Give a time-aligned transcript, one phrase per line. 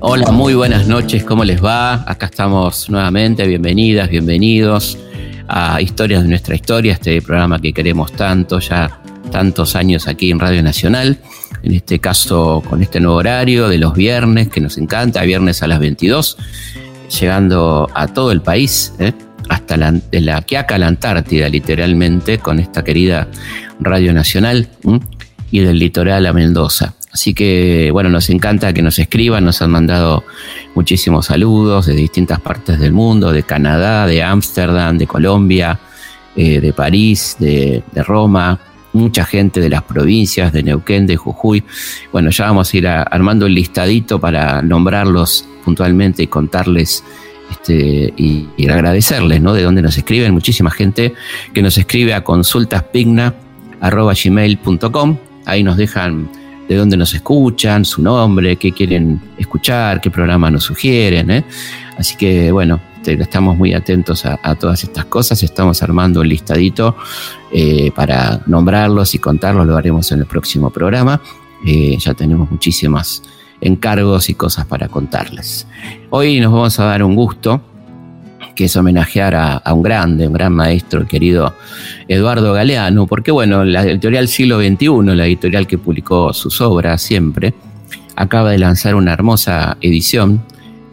[0.00, 2.04] Hola, muy buenas noches, ¿cómo les va?
[2.10, 4.98] Acá estamos nuevamente, bienvenidas, bienvenidos
[5.48, 9.00] a Historias de nuestra historia, este programa que queremos tanto, ya
[9.30, 11.18] tantos años aquí en Radio Nacional,
[11.62, 15.68] en este caso con este nuevo horario de los viernes, que nos encanta, viernes a
[15.68, 16.36] las 22,
[17.18, 19.12] llegando a todo el país, ¿eh?
[19.48, 23.28] hasta la, de la la Antártida, literalmente, con esta querida
[23.80, 24.68] Radio Nacional
[25.50, 26.94] y del litoral a Mendoza.
[27.12, 30.24] Así que, bueno, nos encanta que nos escriban, nos han mandado
[30.74, 35.80] muchísimos saludos de distintas partes del mundo, de Canadá, de Ámsterdam, de Colombia,
[36.36, 38.60] eh, de París, de, Roma,
[38.92, 41.64] mucha gente de las provincias, de Neuquén, de Jujuy.
[42.12, 47.02] Bueno, ya vamos a ir armando el listadito para nombrarlos puntualmente y contarles
[47.50, 49.52] este, y, agradecerles, ¿no?
[49.52, 51.14] De dónde nos escriben, muchísima gente
[51.52, 55.16] que nos escribe a consultaspigna.gmail.com,
[55.50, 56.28] ahí nos dejan
[56.68, 61.30] de dónde nos escuchan, su nombre, qué quieren escuchar, qué programa nos sugieren.
[61.30, 61.44] ¿eh?
[61.98, 66.96] Así que bueno, estamos muy atentos a, todas estas cosas, estamos armando el listadito
[67.52, 71.20] eh, para nombrarlos y contarlos, lo haremos en el próximo programa.
[71.66, 73.22] Eh, ya tenemos muchísimas
[73.60, 75.66] encargos y cosas para contarles.
[76.10, 77.60] Hoy nos vamos a dar un gusto
[78.54, 81.54] que es homenajear a, un grande, un gran maestro, el querido
[82.08, 87.54] Eduardo Galeano, porque bueno, la editorial Siglo XXI, la editorial que publicó sus obras siempre,
[88.16, 90.42] acaba de lanzar una hermosa edición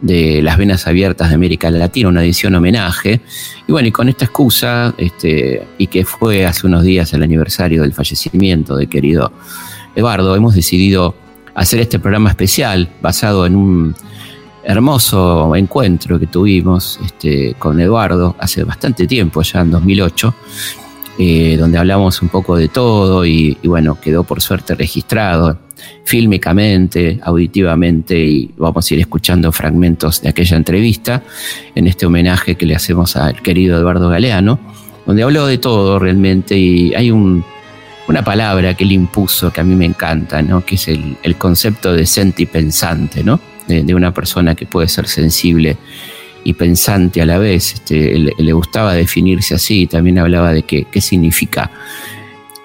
[0.00, 3.20] de Las Venas Abiertas de América Latina, una edición homenaje.
[3.66, 7.82] Y bueno, y con esta excusa, este, y que fue hace unos días el aniversario
[7.82, 9.32] del fallecimiento de querido
[9.94, 11.14] Eduardo, hemos decidido
[11.54, 13.94] hacer este programa especial basado en un
[14.64, 20.34] hermoso encuentro que tuvimos este, con Eduardo hace bastante tiempo, ya en 2008,
[21.18, 25.58] eh, donde hablamos un poco de todo y, bueno, quedó por suerte registrado
[26.04, 31.22] fílmicamente, auditivamente y vamos a ir escuchando fragmentos de aquella entrevista
[31.74, 34.58] en este homenaje que le hacemos al querido Eduardo Galeano,
[35.06, 37.44] donde habló de todo realmente y hay un,
[38.08, 40.64] una palabra que él impuso que a mí me encanta, ¿no?
[40.64, 43.40] que es el, el concepto de sentipensante, ¿no?
[43.68, 45.76] De, una persona que puede ser sensible
[46.42, 47.74] y pensante a la vez.
[47.74, 51.70] Este, le, gustaba definirse así, también hablaba de qué, significa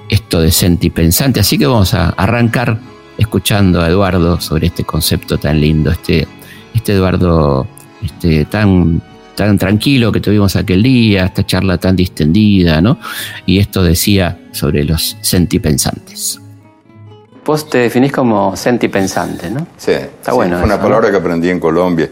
[0.09, 1.41] esto de sentipensante.
[1.41, 2.79] Así que vamos a arrancar
[3.17, 6.27] escuchando a Eduardo sobre este concepto tan lindo, este,
[6.73, 7.67] este Eduardo
[8.01, 9.01] este, tan,
[9.35, 12.97] tan tranquilo que tuvimos aquel día, esta charla tan distendida, ¿no?
[13.45, 16.42] Y esto decía sobre los sentipensantes.
[17.45, 19.67] Vos te definís como sentipensante, ¿no?
[19.77, 20.57] Sí, está sí, bueno.
[20.57, 21.11] Fue una palabra ¿no?
[21.11, 22.09] que aprendí en Colombia,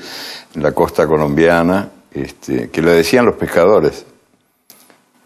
[0.53, 4.06] en la costa colombiana, este, que lo decían los pescadores,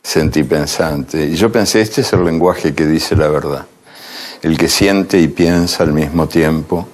[0.03, 1.25] sentipensante.
[1.25, 3.65] Y yo pensé, este es el lenguaje que dice la verdad.
[4.43, 6.87] El que siente y piensa al mismo tiempo,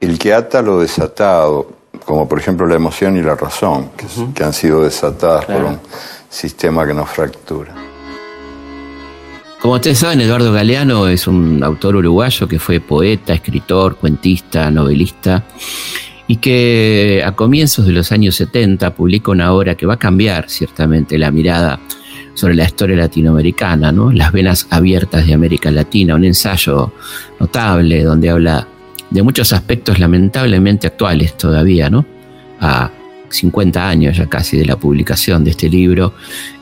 [0.00, 1.70] el que ata lo desatado,
[2.04, 4.32] como por ejemplo la emoción y la razón, que, uh -huh.
[4.34, 5.60] que han sido desatadas claro.
[5.60, 5.80] por un
[6.28, 7.91] sistema que nos fractura.
[9.62, 15.44] Como ustedes saben, Eduardo Galeano es un autor uruguayo que fue poeta, escritor, cuentista, novelista
[16.26, 20.50] y que a comienzos de los años 70 publica una obra que va a cambiar
[20.50, 21.78] ciertamente la mirada
[22.34, 24.10] sobre la historia latinoamericana, ¿no?
[24.10, 26.92] Las venas abiertas de América Latina, un ensayo
[27.38, 28.66] notable donde habla
[29.10, 32.04] de muchos aspectos lamentablemente actuales todavía, ¿no?
[32.58, 32.90] A
[33.28, 36.14] 50 años ya casi de la publicación de este libro,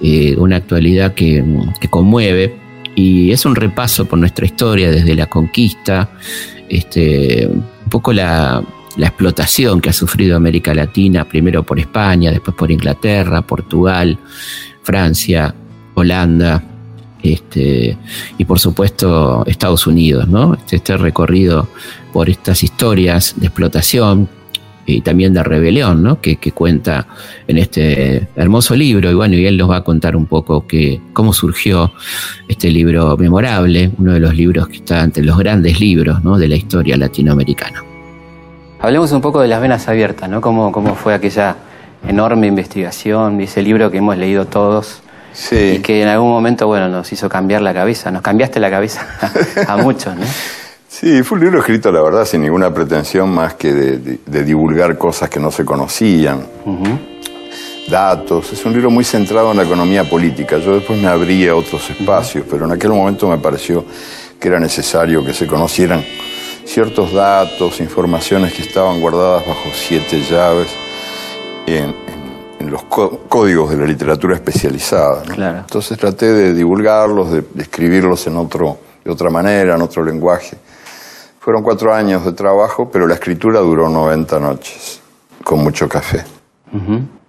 [0.02, 1.42] eh, una actualidad que,
[1.80, 6.10] que conmueve y es un repaso por nuestra historia desde la conquista,
[6.68, 8.62] este, un poco la,
[8.96, 14.18] la, explotación que ha sufrido América Latina, primero por España, después por Inglaterra, Portugal,
[14.82, 15.54] Francia,
[15.94, 16.62] Holanda,
[17.22, 17.98] este,
[18.38, 20.54] y por supuesto Estados Unidos, ¿no?
[20.54, 21.68] Este, este recorrido
[22.12, 24.28] por estas historias de explotación
[24.86, 26.20] y también de rebelión, ¿no?
[26.20, 27.06] Que, que, cuenta
[27.46, 29.10] en este hermoso libro.
[29.10, 31.92] Y bueno, y él nos va a contar un poco que, cómo surgió
[32.48, 36.38] este libro memorable, uno de los libros que está entre los grandes libros ¿no?
[36.38, 37.82] de la historia latinoamericana.
[38.80, 40.40] Hablemos un poco de las venas abiertas, ¿no?
[40.40, 41.56] Cómo, cómo fue aquella
[42.08, 45.02] enorme investigación, ese libro que hemos leído todos.
[45.32, 45.74] Sí.
[45.76, 49.06] Y que en algún momento, bueno, nos hizo cambiar la cabeza, nos cambiaste la cabeza
[49.66, 50.24] a, a muchos, ¿no?
[50.92, 54.44] Sí, fue un libro escrito, la verdad, sin ninguna pretensión más que de, de, de
[54.44, 56.98] divulgar cosas que no se conocían, uh -huh.
[57.88, 58.52] datos.
[58.52, 60.58] Es un libro muy centrado en la economía política.
[60.58, 62.50] Yo después me abría a otros espacios, uh -huh.
[62.50, 63.84] pero en aquel momento me pareció
[64.40, 66.02] que era necesario que se conocieran
[66.64, 70.70] ciertos datos, informaciones que estaban guardadas bajo siete llaves
[71.66, 71.94] en, en,
[72.58, 72.82] en los
[73.28, 75.22] códigos de la literatura especializada.
[75.60, 80.56] Entonces traté de divulgarlos, de, escribirlos en otro, de otra manera, en otro lenguaje.
[81.40, 85.00] Fueron cuatro años de trabajo, pero la escritura duró 90 noches,
[85.42, 86.22] con mucho café.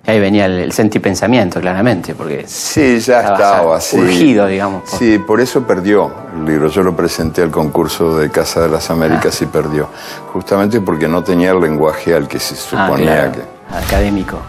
[0.06, 2.44] Ahí venía el, sentipensamiento, claramente, porque...
[2.46, 3.98] Sí, ya estaba, sí.
[3.98, 4.90] Urgido, digamos.
[4.90, 6.68] Sí, por eso perdió el libro.
[6.68, 9.88] Yo lo presenté al concurso de Casa de las Américas y perdió.
[10.34, 13.42] Justamente porque no tenía el lenguaje al que se ah, suponía que...
[13.74, 14.40] Académico.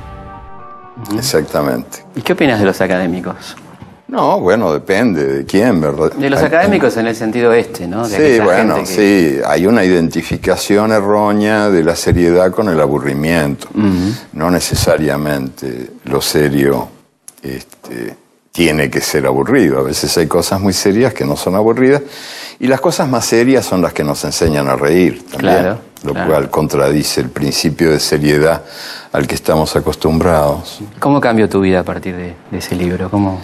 [1.17, 2.05] Exactamente.
[2.17, 3.57] ¿Y qué opinas de los académicos?
[4.13, 6.13] No, bueno, depende de quién, ¿verdad?
[6.13, 8.05] De los académicos en el sentido este, ¿no?
[8.05, 13.69] sí, bueno, sí, hay una identificación errónea de la seriedad con el aburrimiento.
[14.35, 16.89] No necesariamente lo serio
[17.43, 18.15] este,
[18.53, 19.79] tiene que ser aburrido.
[19.79, 22.03] A veces hay cosas muy serias que no son aburridas
[22.61, 25.55] y las cosas más serias son las que nos enseñan a reír también.
[25.55, 28.63] Claro, lo cual contradice el principio de seriedad
[29.11, 30.81] al que estamos acostumbrados.
[30.99, 33.09] ¿Cómo cambió tu vida a partir de, ese libro?
[33.09, 33.41] ¿Cómo...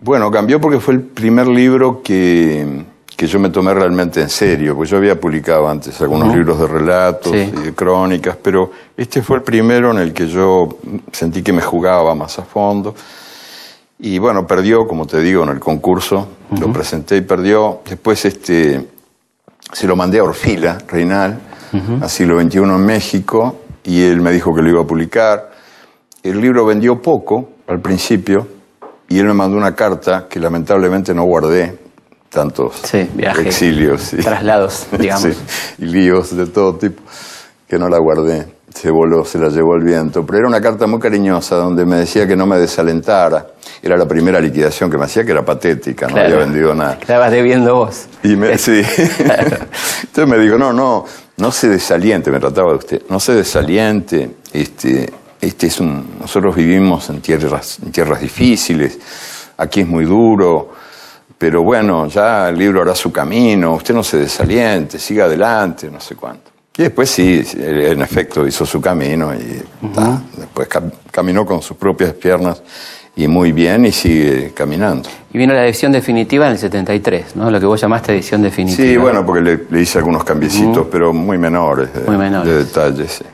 [0.00, 2.84] Bueno, cambió porque fue el primer libro que,
[3.16, 7.34] yo me tomé realmente en serio, porque yo había publicado antes algunos libros de relatos
[7.34, 10.68] y de crónicas, pero este fue el primero en el que yo
[11.12, 12.94] sentí que me jugaba más a fondo.
[13.98, 16.28] Y bueno, perdió, como te digo, en el concurso,
[16.60, 17.80] lo presenté y perdió.
[17.88, 18.86] Después este,
[19.72, 21.40] se lo mandé a Orfila, Reinal,
[22.02, 25.52] a siglo XXI en México, y él me dijo que lo iba a publicar.
[26.22, 28.55] El libro vendió poco al principio
[29.08, 31.78] y él me mandó una carta que lamentablemente no guardé,
[32.28, 35.36] tantos exilios, y, traslados, digamos.
[35.78, 37.02] y líos de todo tipo,
[37.68, 38.56] que no la guardé.
[38.74, 40.26] Se voló, se la llevó el viento.
[40.26, 43.46] Pero era una carta muy cariñosa donde me decía que no me desalentara.
[43.82, 46.98] Era la primera liquidación que me hacía, que era patética, no había vendido nada.
[47.00, 48.06] Estabas debiendo vos.
[48.22, 48.82] Y me, sí.
[49.18, 51.06] Entonces me dijo, no, no,
[51.38, 55.10] no se desaliente, me trataba de usted, no se desaliente, este,
[55.40, 58.98] este es un, nosotros vivimos en tierras, en tierras difíciles,
[59.56, 60.72] aquí es muy duro,
[61.38, 66.00] pero bueno, ya el libro hará su camino, usted no se desaliente, siga adelante, no
[66.00, 66.50] sé cuánto.
[66.78, 69.62] Y después sí, en efecto hizo su camino y
[70.36, 70.68] después
[71.10, 72.62] caminó con sus propias piernas
[73.16, 75.08] y muy bien y sigue caminando.
[75.32, 77.50] Y vino la edición definitiva en el 73, ¿no?
[77.50, 78.88] Lo que vos llamaste edición definitiva.
[78.88, 82.52] Sí, bueno, porque le, hice algunos cambiecitos, pero muy menores, de, muy menores.
[82.52, 83.24] de detalles.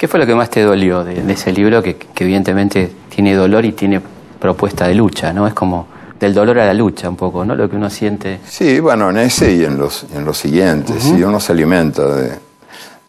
[0.00, 3.72] ¿Qué fue lo que más te dolió de, ese libro que, evidentemente tiene dolor y
[3.72, 4.00] tiene
[4.40, 5.46] propuesta de lucha, ¿no?
[5.46, 5.88] Es como
[6.18, 7.54] del dolor a la lucha un poco, ¿no?
[7.54, 8.40] Lo que uno siente.
[8.48, 11.02] Sí, bueno, en ese y en los, en los siguientes.
[11.02, 12.30] Si uno se alimenta de,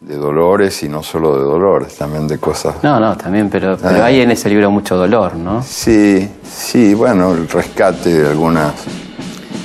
[0.02, 2.84] de dolores y no solo de dolores, también de cosas.
[2.84, 5.64] No, no, también, pero, pero hay en ese libro mucho dolor, ¿no?
[5.64, 8.74] Sí, sí, bueno, el rescate de algunas.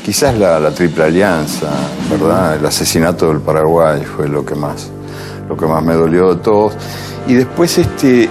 [0.04, 1.72] Quizás la, triple alianza,
[2.08, 2.54] ¿verdad?
[2.54, 4.92] El asesinato del Paraguay fue lo que más,
[5.48, 6.76] lo que más me dolió de todos.
[7.26, 8.28] Y después este,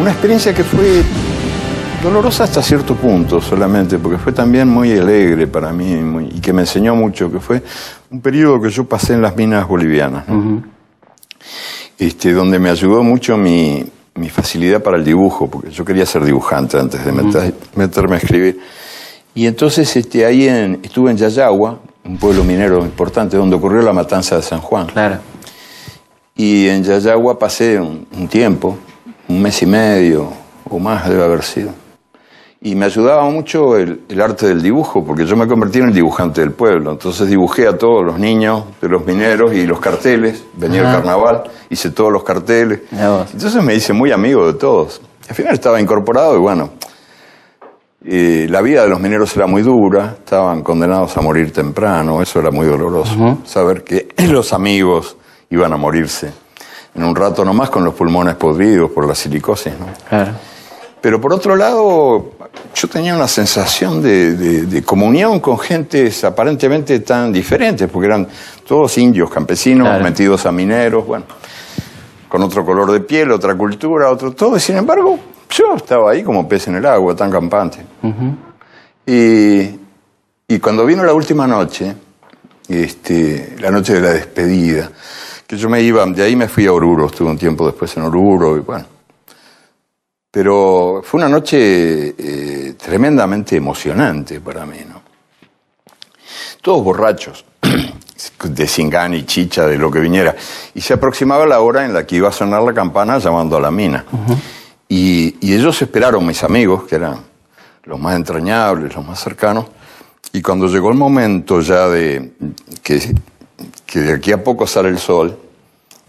[0.00, 1.02] una experiencia que fue
[2.02, 6.62] dolorosa hasta cierto punto solamente, porque fue también muy alegre para mí y que me
[6.62, 7.62] enseñó mucho, que fue
[8.10, 10.24] un periodo que yo pasé en las minas bolivianas.
[11.98, 13.84] Este, donde me ayudó mucho mi,
[14.28, 17.12] facilidad para el dibujo, porque yo quería ser dibujante antes de
[17.74, 18.60] meterme a escribir.
[19.34, 20.46] Y entonces este, ahí
[20.82, 24.86] estuve en Yayagua, un pueblo minero importante, donde ocurrió la matanza de San Juan.
[24.86, 25.18] Claro.
[26.36, 28.76] Y en Yayagua pasé un tiempo,
[29.28, 30.28] un mes y medio
[30.68, 31.70] o más debe haber sido.
[32.60, 36.40] Y me ayudaba mucho el, arte del dibujo, porque yo me convertí en el dibujante
[36.40, 36.92] del pueblo.
[36.92, 40.42] Entonces dibujé a todos los niños de los mineros y los carteles.
[40.54, 42.80] Venía el carnaval, hice todos los carteles.
[42.90, 45.02] Entonces me hice muy amigo de todos.
[45.28, 46.70] Al final estaba incorporado y bueno,
[48.00, 52.50] la vida de los mineros era muy dura, estaban condenados a morir temprano, eso era
[52.50, 53.40] muy doloroso.
[53.44, 55.18] Saber que los amigos
[55.54, 56.32] iban a morirse
[56.94, 59.72] en un rato nomás con los pulmones podridos por la silicosis.
[59.78, 59.86] ¿no?
[60.08, 60.32] Claro.
[61.00, 62.32] Pero por otro lado,
[62.74, 68.26] yo tenía una sensación de, comunión con gentes aparentemente tan diferentes, porque eran
[68.66, 71.26] todos indios, campesinos, metidos a mineros, bueno,
[72.26, 75.18] con otro color de piel, otra cultura, otro todo, y sin embargo,
[75.50, 77.84] yo estaba ahí como pez en el agua, tan campante.
[79.06, 79.78] y,
[80.48, 81.94] y, cuando vino la última noche,
[82.66, 84.90] este, la noche de la despedida,
[85.46, 88.04] que yo me iba, de ahí me fui a Oruro, estuve un tiempo después en
[88.04, 88.86] Oruro, y bueno,
[90.34, 95.00] pero fue una noche eh, tremendamente emocionante para mí, ¿no?
[96.60, 97.44] Todos borrachos,
[98.42, 100.34] de cingán y chicha, de lo que viniera.
[100.74, 103.60] Y se aproximaba la hora en la que iba a sonar la campana llamando a
[103.60, 104.04] la mina.
[104.88, 107.20] y, ellos esperaron, mis amigos, que eran
[107.84, 109.66] los más entrañables, los más cercanos.
[110.32, 112.32] Y cuando llegó el momento ya de
[112.82, 113.14] que,
[113.86, 115.38] que de aquí a poco sale el sol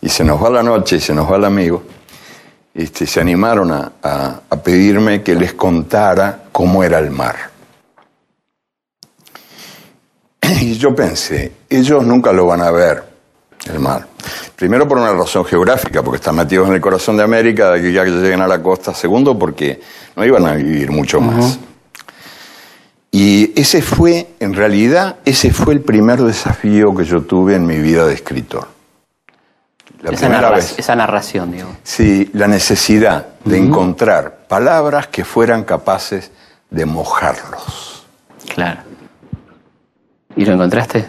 [0.01, 1.83] y se nos va la noche y se nos va el amigo,
[2.73, 7.35] este, se animaron a, pedirme que les contara cómo era el mar.
[10.61, 13.03] Y yo pensé, ellos nunca lo van a ver,
[13.65, 14.07] el mar.
[14.55, 17.91] Primero por una razón geográfica, porque están metidos en el corazón de América, de que
[17.91, 18.93] ya que lleguen a la costa.
[18.93, 19.79] Segundo, porque
[20.15, 21.59] no iban a vivir mucho más.
[23.17, 27.77] Y ese fue, en realidad, ese fue el primer desafío que yo tuve en mi
[27.77, 28.67] vida de escritor.
[30.11, 30.27] esa,
[30.97, 31.69] narración, digo.
[31.81, 36.29] Sí, la necesidad de encontrar palabras que fueran capaces
[36.69, 38.05] de mojarlos.
[38.53, 38.81] Claro.
[40.35, 41.05] ¿Y lo encontraste?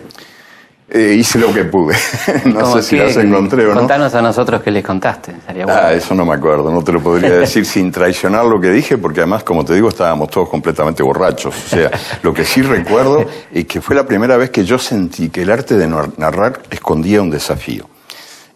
[0.88, 1.97] Eh, hice lo que pude.
[2.45, 3.81] no sé si las encontré o no.
[3.81, 5.35] Contanos a nosotros qué les contaste.
[5.69, 6.71] Ah, eso no me acuerdo.
[6.71, 9.88] No te lo podría decir sin traicionar lo que dije, porque además, como te digo,
[9.88, 11.57] estábamos todos completamente borrachos.
[11.57, 11.90] O sea,
[12.23, 15.50] lo que sí recuerdo es que fue la primera vez que yo sentí que el
[15.50, 17.88] arte de narrar escondía un desafío.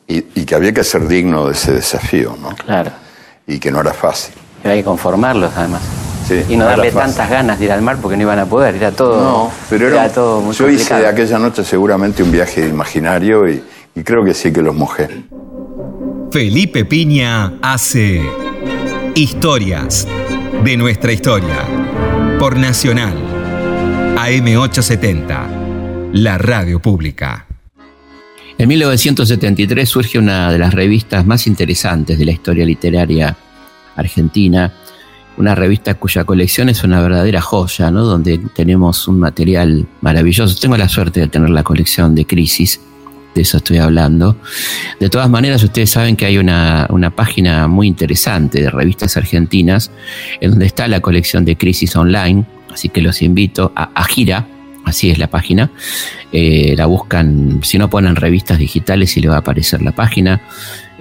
[0.06, 2.50] Y, y que había que ser digno de ese desafío, ¿no?
[2.50, 2.90] Claro.
[3.46, 4.34] Y que no era fácil.
[4.62, 5.82] Pero hay que conformarlos, además
[6.49, 8.92] y no darle tantas ganas de ir al mar porque no iban a poder, era
[8.92, 9.20] todo.
[9.20, 13.62] No, pero era, todo muy Yo hice de aquella noche seguramente un viaje imaginario y,
[13.94, 15.08] y creo que sí que los mojé.
[16.30, 18.22] Felipe Piña hace
[19.14, 20.06] Historias
[20.64, 21.64] de nuestra historia
[22.38, 23.16] por Nacional
[24.16, 27.46] AM870, la radio pública.
[28.58, 33.34] En 1973 surge una de las revistas más interesantes de la historia literaria
[33.96, 34.72] argentina,
[35.37, 38.04] una revista cuya colección es una verdadera joya, ¿no?
[38.04, 40.54] donde tenemos un material maravilloso.
[40.60, 42.80] Tengo la suerte de tener la colección de Crisis,
[43.34, 44.37] de eso estoy hablando.
[44.99, 49.90] De todas maneras, ustedes saben que hay una, página muy interesante de revistas argentinas
[50.40, 54.46] en donde está la colección de Crisis Online, así que los invito a, Gira,
[54.84, 55.70] así es la página.
[56.32, 60.40] Eh, la buscan, si no ponen revistas digitales, y le va a aparecer la página.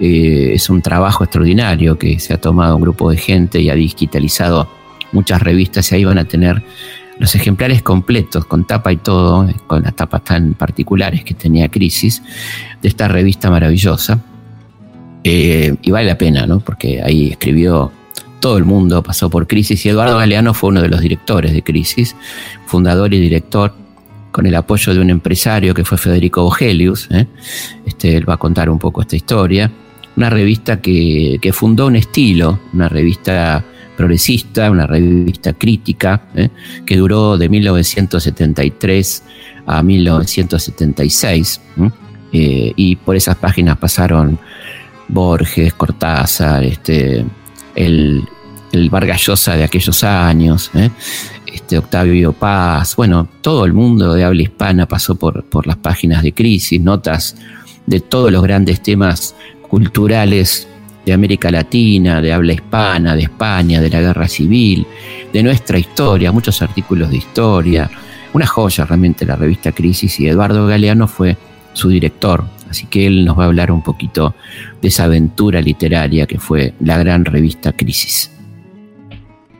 [0.00, 3.74] Eh, es un trabajo extraordinario que se ha tomado un grupo de gente y ha
[3.74, 4.66] digitalizado
[5.12, 6.62] muchas revistas y ahí van a tener
[7.18, 12.22] los ejemplares completos, con tapa y todo, con las tapas tan particulares que tenía Crisis,
[12.80, 14.18] de esta revista maravillosa.
[15.22, 16.60] Eh, y vale la pena, ¿no?
[16.60, 17.92] Porque ahí escribió
[18.40, 21.62] todo el mundo, pasó por Crisis y Eduardo Galeano fue uno de los directores de
[21.62, 22.16] Crisis,
[22.64, 23.74] fundador y director
[24.32, 27.06] con el apoyo de un empresario que fue Federico Vogelius.
[27.10, 27.26] ¿eh?
[27.84, 29.70] Este, él va a contar un poco esta historia
[30.16, 33.64] una revista que, fundó un estilo, una revista
[33.96, 36.48] progresista, una revista crítica, ¿eh?
[36.86, 39.22] que duró de 1973
[39.66, 41.60] a 1976.
[42.32, 44.38] Eh, y por esas páginas pasaron
[45.08, 47.24] Borges, Cortázar, este,
[47.74, 48.24] el,
[48.72, 50.90] el Vargallosa de aquellos años, ¿eh?
[51.46, 56.22] este, Octavio Paz, bueno, todo el mundo de habla hispana pasó por, por las páginas
[56.22, 57.36] de crisis, notas
[57.86, 59.34] de todos los grandes temas
[59.70, 60.66] culturales
[61.06, 64.86] de América Latina, de habla hispana, de España, de la guerra civil,
[65.32, 67.90] de nuestra historia, muchos artículos de historia.
[68.32, 71.36] Una joya realmente la revista Crisis y Eduardo Galeano fue
[71.72, 74.34] su director, así que él nos va a hablar un poquito
[74.82, 78.30] de esa aventura literaria que fue la gran revista Crisis.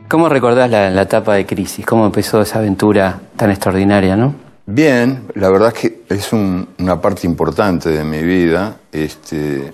[0.07, 1.85] ¿Cómo recordás la, etapa de Crisis?
[1.85, 4.35] ¿Cómo empezó esa aventura tan extraordinaria, no?
[4.65, 8.75] Bien, la verdad es que es una parte importante de mi vida.
[8.91, 9.73] Este,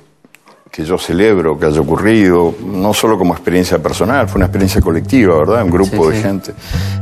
[0.71, 5.37] que yo celebro que haya ocurrido, no solo como experiencia personal, fue una experiencia colectiva,
[5.37, 5.63] ¿verdad?
[5.63, 6.53] Un grupo de gente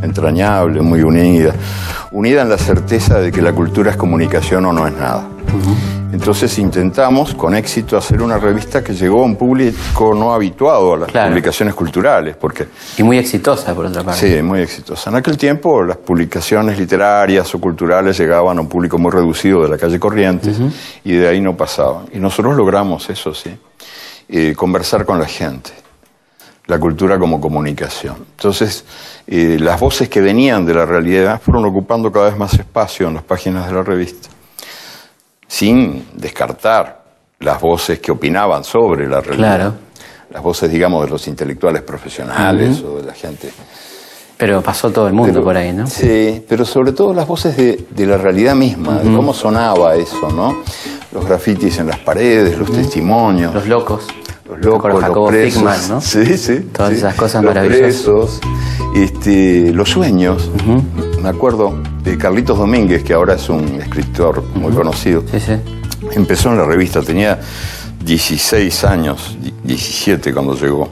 [0.01, 1.53] entrañable, muy unida,
[2.11, 5.34] unida en la certeza de que la cultura es comunicación o no es nada.
[6.11, 10.97] Entonces intentamos con éxito hacer una revista que llegó a un público no habituado a
[10.97, 12.37] las publicaciones culturales.
[12.37, 14.37] Porque, y muy exitosa, por otra parte.
[14.37, 15.09] Sí, muy exitosa.
[15.09, 19.69] En aquel tiempo las publicaciones literarias o culturales llegaban a un público muy reducido de
[19.69, 20.57] la calle Corrientes
[21.03, 22.05] y de ahí no pasaban.
[22.13, 23.55] Y nosotros logramos eso, sí,
[24.29, 25.71] eh, conversar con la gente.
[26.67, 28.15] La cultura como comunicación.
[28.37, 28.85] Entonces,
[29.27, 33.13] eh, las voces que venían de la realidad fueron ocupando cada vez más espacio en
[33.13, 34.29] las páginas de la revista
[35.47, 37.03] sin descartar
[37.39, 39.55] las voces que opinaban sobre la realidad.
[39.55, 39.73] Claro.
[40.31, 43.51] Las voces, digamos, de los intelectuales profesionales o de la gente.
[44.37, 45.87] Pero pasó todo el mundo por ahí, ¿no?
[45.87, 50.63] Sí, pero sobre todo las voces de, la realidad misma, de cómo sonaba eso, ¿no?
[51.13, 53.53] Los grafitis en las paredes, los testimonios.
[53.53, 54.07] Los locos.
[54.49, 55.89] Los locos, los presos.
[55.89, 56.01] ¿no?
[56.01, 56.69] Sí, sí.
[56.73, 58.41] Todas esas cosas los maravillosas.
[58.93, 60.51] este, los sueños.
[61.25, 65.23] Me acuerdo de Carlitos Domínguez, que ahora es un escritor muy conocido.
[65.31, 65.53] Sí, sí.
[66.11, 67.39] Empezó en la revista, tenía
[67.99, 70.87] 16 años, 17 cuando llegó,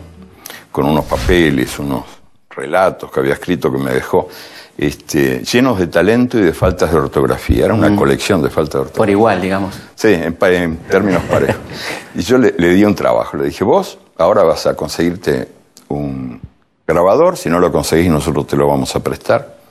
[0.72, 2.06] con unos papeles, unos
[2.50, 4.28] relatos que había escrito que me dejó
[4.75, 7.66] este, llenos de talento y de faltas de ortografía.
[7.66, 8.98] Era una colección de faltas de ortografía.
[8.98, 9.80] Por igual, digamos.
[9.94, 11.62] Sí, en, términos parejos.
[12.16, 15.48] y yo le, di un trabajo, le dije, vos ahora vas a conseguirte
[15.90, 16.42] un
[16.88, 19.62] grabador, si no lo conseguís nosotros te lo vamos a prestar,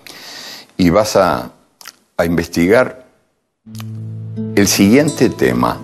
[0.76, 1.50] y vas a,
[2.16, 3.04] a investigar
[4.54, 5.78] el siguiente tema,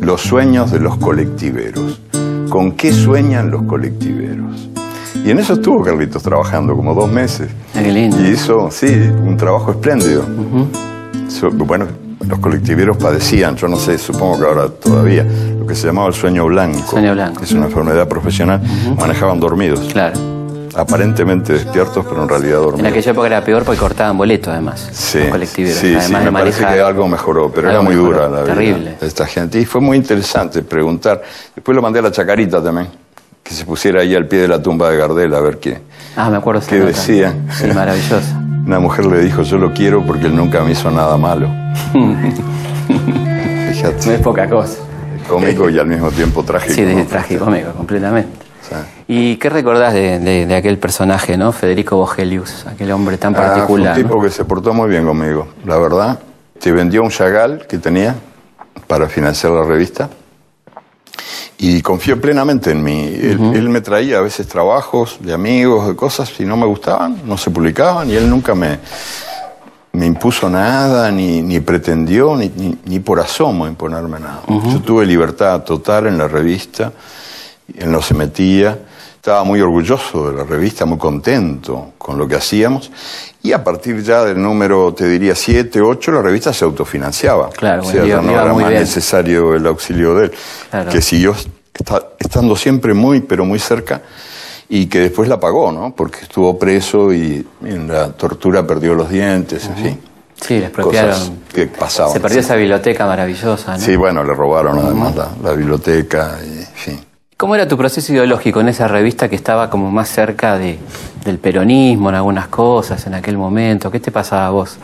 [0.00, 2.00] los sueños de los colectiveros.
[2.48, 4.68] ¿Con qué sueñan los colectiveros?
[5.24, 7.50] Y en eso estuvo Carlitos trabajando como dos meses.
[7.74, 8.16] Ah, qué lindo.
[8.22, 10.24] Y hizo, sí, un trabajo espléndido.
[11.28, 11.86] So- bueno,
[12.26, 15.24] los colectiveros padecían, yo no sé, supongo que ahora todavía,
[15.58, 16.78] lo que se llamaba el sueño blanco.
[16.90, 17.42] Sueño blanco.
[17.42, 18.62] Es una enfermedad profesional.
[18.98, 19.80] Manejaban dormidos.
[19.92, 20.37] Claro.
[20.74, 22.90] Aparentemente despiertos, pero en realidad En dormidos.
[22.90, 24.88] aquella época era peor porque cortaban boletos, además.
[24.92, 25.78] Sí, los colectiveros.
[25.78, 26.74] sí, además sí, de me parece manejar.
[26.84, 28.96] que algo mejoró, pero Algo era muy mejoró, dura la vida terrible.
[29.00, 29.60] de esta gente.
[29.60, 31.22] Y fue muy interesante preguntar.
[31.54, 32.88] Después lo mandé a la Chacarita también,
[33.42, 35.80] que se pusiera ahí al pie de la tumba de Gardel a ver qué.
[36.16, 36.62] Ah, me acuerdo.
[36.68, 37.34] ¿Qué decía?
[37.52, 38.40] Sí, maravillosa.
[38.66, 41.48] Una mujer le dijo, yo lo quiero porque él nunca me hizo nada malo.
[41.94, 42.16] No
[43.72, 44.78] Fíjate, es poca cosa.
[45.28, 46.74] cómico y al mismo tiempo trágico.
[46.74, 46.96] Sí, ¿no?
[46.96, 48.46] de tragicómico, completamente.
[49.06, 51.52] ¿Y qué recordás de, de- de aquel personaje, no?
[51.52, 53.96] Federico Vogelius, aquel hombre tan ah, fue particular.
[53.96, 54.22] un tipo ¿no?
[54.22, 56.18] que se portó muy bien conmigo, la verdad.
[56.58, 58.14] Se vendió un Chagall que tenía
[58.86, 60.08] para financiar la revista
[61.58, 63.04] y confió plenamente en mí.
[63.20, 67.20] Él, él me traía a veces trabajos de amigos, de cosas, si no me gustaban,
[67.24, 68.78] no se publicaban y él nunca me,
[69.92, 74.42] me impuso nada, ni, ni pretendió, ni, ni, ni por asomo imponerme nada.
[74.48, 76.92] Yo tuve libertad total en la revista,
[77.76, 78.78] él no se metía,
[79.16, 82.90] estaba muy orgulloso de la revista, muy contento con lo que hacíamos,
[83.42, 87.50] y a partir ya del número, te diría, 7, 8, la revista se autofinanciaba.
[87.50, 88.80] Claro, o sea, ya no era más bien.
[88.80, 90.32] necesario el auxilio de él,
[90.70, 90.90] Claro.
[90.90, 91.34] que siguió
[91.74, 94.02] esta- estando siempre muy, pero muy cerca,
[94.70, 95.94] y que después la pagó, ¿no?
[95.94, 100.00] Porque estuvo preso y en la tortura perdió los dientes, en fin.
[100.40, 101.10] Sí, le expropiaron.
[101.10, 102.12] Cosas que pasaban.
[102.12, 102.44] Se perdió sí.
[102.46, 103.78] esa biblioteca maravillosa, ¿no?
[103.82, 107.00] Sí, bueno, le robaron además la, la biblioteca, y, en fin.
[107.38, 110.76] ¿Cómo era tu proceso ideológico en esa revista que estaba como más cerca de,
[111.24, 113.92] del peronismo en algunas cosas en aquel momento?
[113.92, 114.76] ¿Qué te pasaba a vos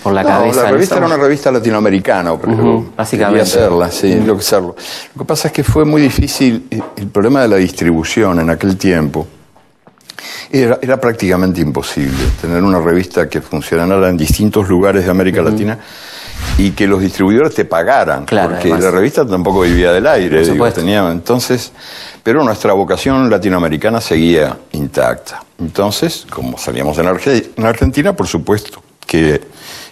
[0.00, 0.62] por la No, cabeza?
[0.62, 3.40] la revista era una revista latinoamericana, pero básicamente.
[3.40, 4.44] quería hacerla, sí, lo que.
[4.52, 4.74] Lo
[5.18, 6.64] que pasa es que fue muy difícil,
[6.96, 9.26] el problema de la distribución en aquel tiempo
[10.50, 15.78] era, era prácticamente imposible tener una revista que funcionara en distintos lugares de América Latina
[16.58, 18.84] y que los distribuidores te pagaran, Claro, porque además.
[18.84, 21.72] la revista tampoco vivía del aire, digo, tenía entonces,
[22.22, 25.42] pero nuestra vocación latinoamericana seguía intacta.
[25.58, 29.40] Entonces, como salíamos en, Arge- en Argentina, por supuesto que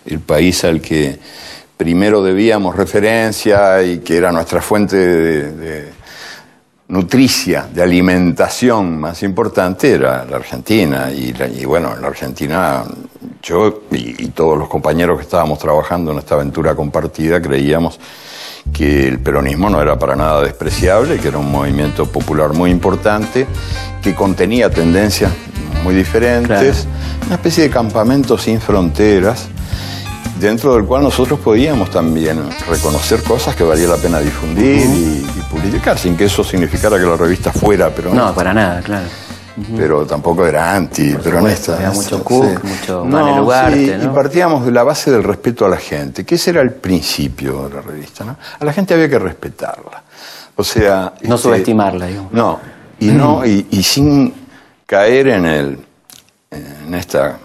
[0.07, 1.19] el país al que
[1.77, 5.89] primero debíamos referencia y que era nuestra fuente de, de
[6.89, 11.11] nutricia, de alimentación más importante era la Argentina.
[11.11, 12.83] Y, la- y bueno, en la Argentina
[13.43, 18.01] yo y, y todos los compañeros que estábamos trabajando en esta aventura compartida creíamos
[18.73, 23.47] que el peronismo no era para nada despreciable, que era un movimiento popular muy importante,
[24.03, 25.31] que contenía tendencias
[25.85, 26.87] muy diferentes,
[27.27, 29.47] una especie de campamento sin fronteras,
[30.39, 35.43] dentro del cual nosotros podíamos también reconocer cosas que valía la pena difundir y, y
[35.51, 38.27] publicar, sin que eso significara que la revista fuera peronista.
[38.27, 39.07] No, para nada, claro.
[39.77, 41.75] Pero tampoco era anti-peronista.
[41.75, 44.13] Había mucho Cook, mucho No, Ugarte, sí, ¿no?
[44.13, 47.69] Y partíamos de la base del respeto a la gente, que ese era el principio
[47.69, 48.25] de la revista.
[48.25, 48.37] ¿no?
[48.59, 50.03] A la gente había que respetarla.
[50.55, 51.13] O sea...
[51.23, 52.33] No este, subestimarla, digamos.
[52.33, 52.61] No,
[53.01, 54.33] y, no y, y sin
[54.87, 55.79] caer en, el,
[56.51, 57.39] en esta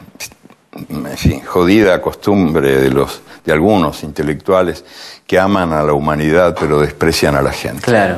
[0.76, 4.84] en fin, jodida costumbre de, los, de algunos intelectuales
[5.28, 7.82] que aman a la humanidad pero desprecian a la gente.
[7.82, 8.18] Claro.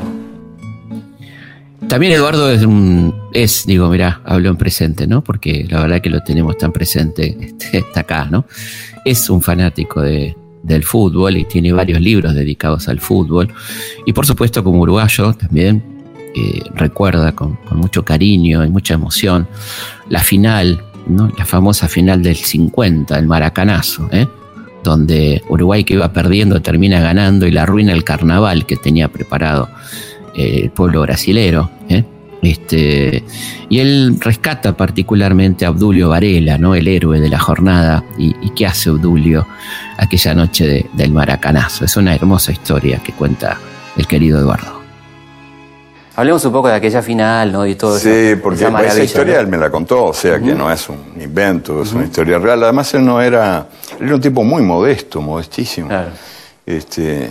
[1.87, 5.23] También Eduardo es, un, es digo, mirá, hablo en presente, ¿no?
[5.23, 8.45] Porque la verdad que lo tenemos tan presente, este, está acá, ¿no?
[9.03, 13.53] Es un fanático de, del fútbol y tiene varios libros dedicados al fútbol.
[14.05, 15.83] Y por supuesto, como uruguayo también
[16.33, 19.47] eh, recuerda con, con mucho cariño y mucha emoción
[20.09, 20.83] la final,
[21.37, 24.27] La famosa final del 50, el Maracanazo, ¿eh?
[24.83, 29.69] Donde Uruguay que iba perdiendo termina ganando y la arruina el carnaval que tenía preparado
[30.35, 31.69] eh, el pueblo brasilero.
[31.89, 32.03] ¿eh?
[32.43, 33.23] Este,
[33.69, 36.75] y él rescata particularmente a Obdulio Varela, ¿no?
[36.75, 38.03] el héroe de la jornada.
[38.19, 39.47] ¿Y, qué hace Obdulio
[39.97, 41.85] aquella noche de- del Maracanazo?
[41.85, 43.57] Es una hermosa historia que cuenta
[43.97, 44.84] el querido Eduardo.
[46.17, 47.65] Hablemos un poco de aquella final, ¿no?
[47.65, 48.07] Y todo eso.
[48.09, 49.39] Sí, porque esa esa, historia ¿no?
[49.41, 52.63] él me la contó, o sea que no es un invento, es una historia real.
[52.63, 53.67] Además él no era,
[53.99, 55.89] él era un tipo muy modesto, modestísimo.
[55.89, 56.09] Claro,
[56.65, 57.25] Este,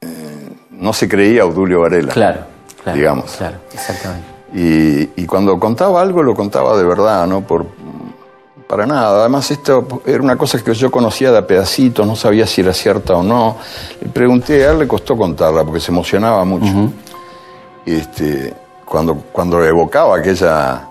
[0.00, 2.12] eh, no se creía Obdulio Varela.
[2.12, 2.40] claro,
[2.82, 2.96] claro.
[2.98, 3.32] Digamos.
[3.36, 4.26] Claro, exactamente.
[4.54, 7.66] Y, y cuando contaba algo lo contaba de verdad, no por
[8.66, 9.20] para nada.
[9.20, 12.72] Además esto era una cosa que yo conocía de a pedacitos, no sabía si era
[12.72, 13.56] cierta o no.
[14.00, 16.72] Le pregunté, a él le costó contarla porque se emocionaba mucho.
[17.86, 20.88] Este, cuando, cuando evocaba aquella,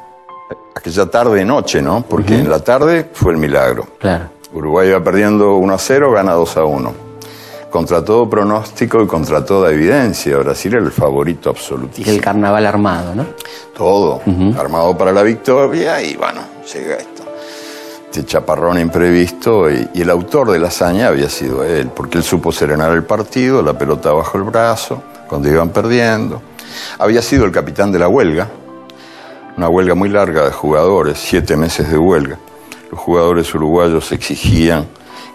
[0.76, 2.04] aquella tarde-noche, ¿no?
[2.08, 3.88] Porque en la tarde fue el milagro.
[4.00, 4.26] Claro.
[4.54, 6.94] Uruguay iba perdiendo 1 a 0, gana 2 a 1.
[7.72, 12.12] Contra todo pronóstico y contra toda evidencia, Brasil era el favorito absolutísimo.
[12.12, 13.26] Y el carnaval armado, ¿no?
[13.76, 14.22] Todo,
[14.60, 17.24] armado para la victoria y bueno, llega esto.
[18.06, 22.24] Este chaparrón imprevisto y, y, el autor de la hazaña había sido él, porque él
[22.24, 26.40] supo serenar el partido, la pelota bajo el brazo, cuando iban perdiendo.
[27.00, 28.50] Había sido el capitán de la huelga,
[29.58, 32.38] una huelga muy larga de jugadores, siete meses de huelga.
[32.92, 34.88] Los jugadores uruguayos exigían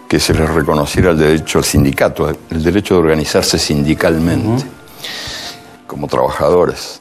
[0.09, 4.65] que se les reconociera el derecho al sindicato, el derecho de organizarse sindicalmente,
[5.85, 6.99] como trabajadores,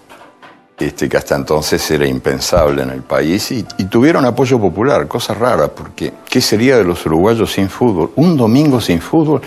[0.78, 5.68] este, que hasta entonces era impensable en el país, y, tuvieron apoyo popular, cosa rara,
[5.68, 8.12] porque ¿qué sería de los uruguayos sin fútbol?
[8.16, 9.40] Un domingo sin fútbol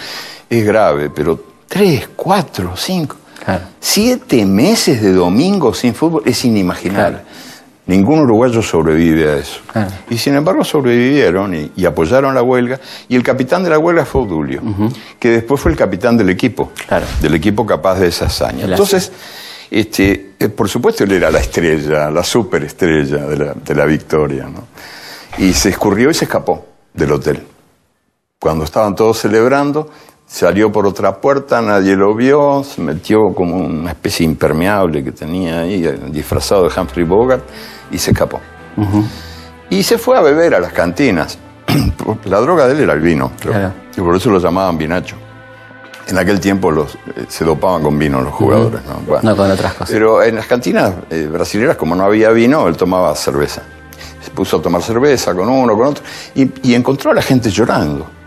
[0.50, 3.18] es grave, pero tres, cuatro, cinco,
[3.80, 7.20] siete meses de domingo sin fútbol es inimaginable.
[7.88, 9.60] Ningún uruguayo sobrevive a eso.
[10.10, 12.80] Y sin embargo sobrevivieron y, apoyaron la huelga.
[13.10, 14.62] Y el capitán de la huelga fue Odulio,
[15.20, 16.72] que después fue el capitán del equipo,
[17.22, 18.66] del equipo capaz de esa hazaña.
[18.66, 19.12] Entonces,
[19.70, 24.44] este, eh, por supuesto, él era la estrella, la superestrella de la, de la victoria.
[24.44, 24.68] ¿no?
[25.38, 27.42] Y se escurrió y se escapó del hotel.
[28.38, 29.90] Cuando estaban todos celebrando,
[30.32, 35.60] salió por otra puerta, nadie lo vio, se metió como una especie impermeable que tenía
[35.60, 37.44] ahí, disfrazado de Humphrey Bogart
[37.92, 38.40] y se escapó.
[39.70, 41.38] Y se fue a beber a las cantinas.
[42.26, 43.32] La droga de él era el vino,
[43.96, 45.18] y por eso lo llamaban vinacho.
[46.08, 49.36] En aquel tiempo los, eh, se dopaban con vino los jugadores, ¿no?
[49.36, 49.92] con otras cosas.
[49.92, 53.62] Pero en las cantinas eh, brasileñas, como no había vino, él tomaba cerveza.
[54.22, 56.04] Se puso a tomar cerveza con uno, con otro,
[56.36, 58.21] y, encontró a la gente llorando.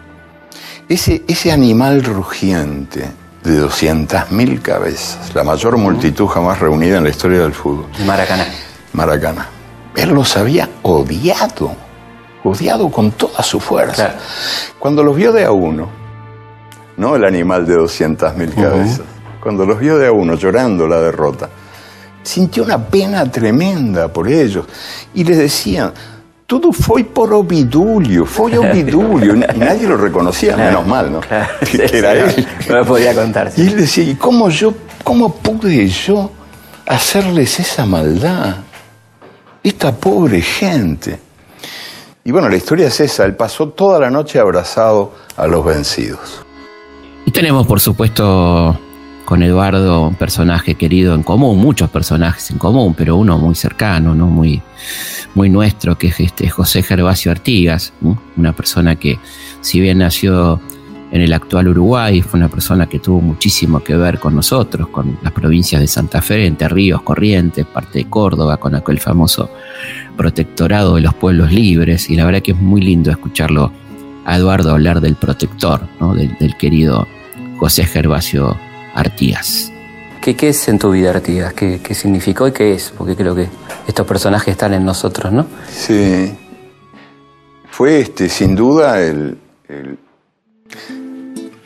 [0.88, 3.10] Ese, ese animal rugiente
[3.42, 7.86] de 200.000 cabezas, la mayor multitud jamás reunida en la historia del fútbol.
[8.06, 8.46] Maracaná.
[8.92, 9.48] Maracaná
[9.96, 11.74] él los había odiado,
[12.42, 14.16] odiado con toda su fuerza.
[14.78, 15.88] Cuando los vio de a uno,
[16.96, 19.02] no el animal de 200.000 cabezas,
[19.40, 21.48] cuando los vio de a uno llorando la derrota,
[22.22, 24.66] sintió una pena tremenda por ellos
[25.14, 25.92] y les decían,
[26.46, 29.34] todo fue por Ovidulio, fue Ovidulio.
[29.54, 31.20] y nadie lo reconocía, menos mal, ¿no?
[31.70, 32.46] que, era él.
[32.68, 33.50] No lo podía contar.
[33.56, 36.30] Y él decía, ¿y cómo yo, cómo pude yo
[36.86, 38.56] hacerles esa maldad?
[39.62, 41.18] Esta pobre gente.
[42.24, 46.44] Y bueno, la historia es esa, él pasó toda la noche abrazado a los vencidos.
[47.26, 48.78] Y tenemos, por supuesto,
[49.24, 54.14] con Eduardo un personaje querido en común, muchos personajes en común, pero uno muy cercano,
[54.14, 54.26] ¿no?
[54.26, 54.62] muy,
[55.34, 57.92] muy nuestro, que es este José Gervasio Artigas,
[58.36, 59.18] una persona que,
[59.60, 60.60] si bien nació
[61.10, 65.18] en el actual Uruguay, fue una persona que tuvo muchísimo que ver con nosotros, con
[65.22, 69.50] las provincias de Santa Fe, Entre Ríos, Corrientes, parte de Córdoba, con aquel famoso
[70.16, 73.72] protectorado de los pueblos libres, y la verdad que es muy lindo escucharlo
[74.24, 75.86] a Eduardo hablar del protector,
[76.40, 77.06] del, querido
[77.58, 78.56] José Gervasio
[78.94, 79.73] Artigas.
[80.24, 81.52] ¿Qué, ¿Qué, es en tu vida Artigas?
[81.52, 82.94] ¿Qué, ¿Qué, significó y qué es?
[82.96, 83.46] Porque creo que
[83.86, 85.44] estos personajes están en nosotros, ¿no?
[85.70, 86.34] Sí.
[87.70, 89.36] Fue este, sin duda el,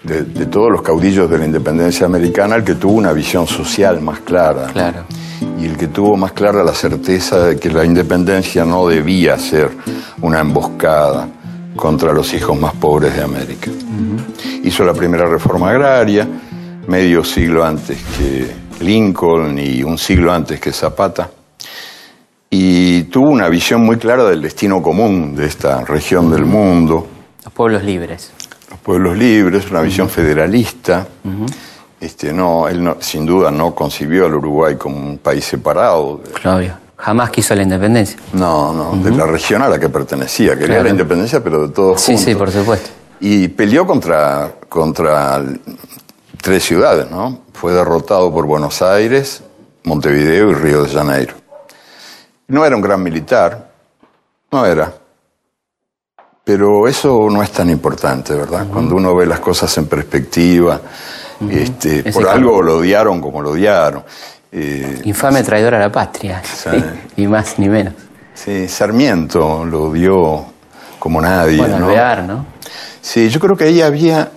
[0.03, 4.19] de, todos los caudillos de la independencia americana el que tuvo una visión social más
[4.23, 4.67] clara.
[4.73, 5.05] Claro.
[5.57, 9.71] Y el que tuvo más clara la certeza de que la independencia no debía ser
[10.21, 11.29] una emboscada
[11.77, 13.71] contra los hijos más pobres de América.
[14.65, 16.27] Hizo la primera reforma agraria,
[16.89, 21.31] medio siglo antes que Lincoln y un siglo antes que Zapata,
[22.51, 27.07] y tuvo una visión muy clara del destino común de esta región del mundo.
[27.45, 28.33] Los pueblos libres
[28.71, 31.07] los pueblos libres, una visión federalista.
[32.01, 36.21] este, no, él sin duda no concibió al Uruguay como un país separado.
[36.41, 38.19] Claro, jamás quiso la independencia.
[38.35, 40.57] No, no, de la región a la que pertenecía.
[40.57, 42.91] Quería la independencia, pero de todos sí, Sí, por supuesto.
[43.21, 45.43] Y peleó contra, contra
[46.43, 47.41] tres ciudades, ¿no?
[47.53, 49.43] Fue derrotado por Buenos Aires,
[49.85, 51.35] Montevideo y Río de Janeiro.
[52.49, 53.71] No era un gran militar,
[54.51, 54.93] no era.
[56.45, 58.67] Pero eso no es tan importante, ¿verdad?
[58.73, 60.81] Cuando uno ve las cosas en perspectiva,
[61.51, 64.03] este, por algo lo odiaron como lo odiaron.
[64.51, 66.43] Eh, Infame traidor a la patria,
[67.17, 67.93] ni más ni menos.
[68.33, 70.47] Sí, Sarmiento lo odió
[70.99, 71.59] como nadie.
[71.59, 72.23] Bueno, ¿no?
[72.23, 72.47] ¿no?
[73.03, 74.31] Sí, yo creo que ahí había.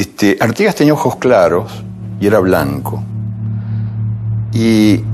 [0.00, 1.84] Este, Artigas tenía ojos claros
[2.20, 3.02] y era blanco.
[4.54, 5.04] Y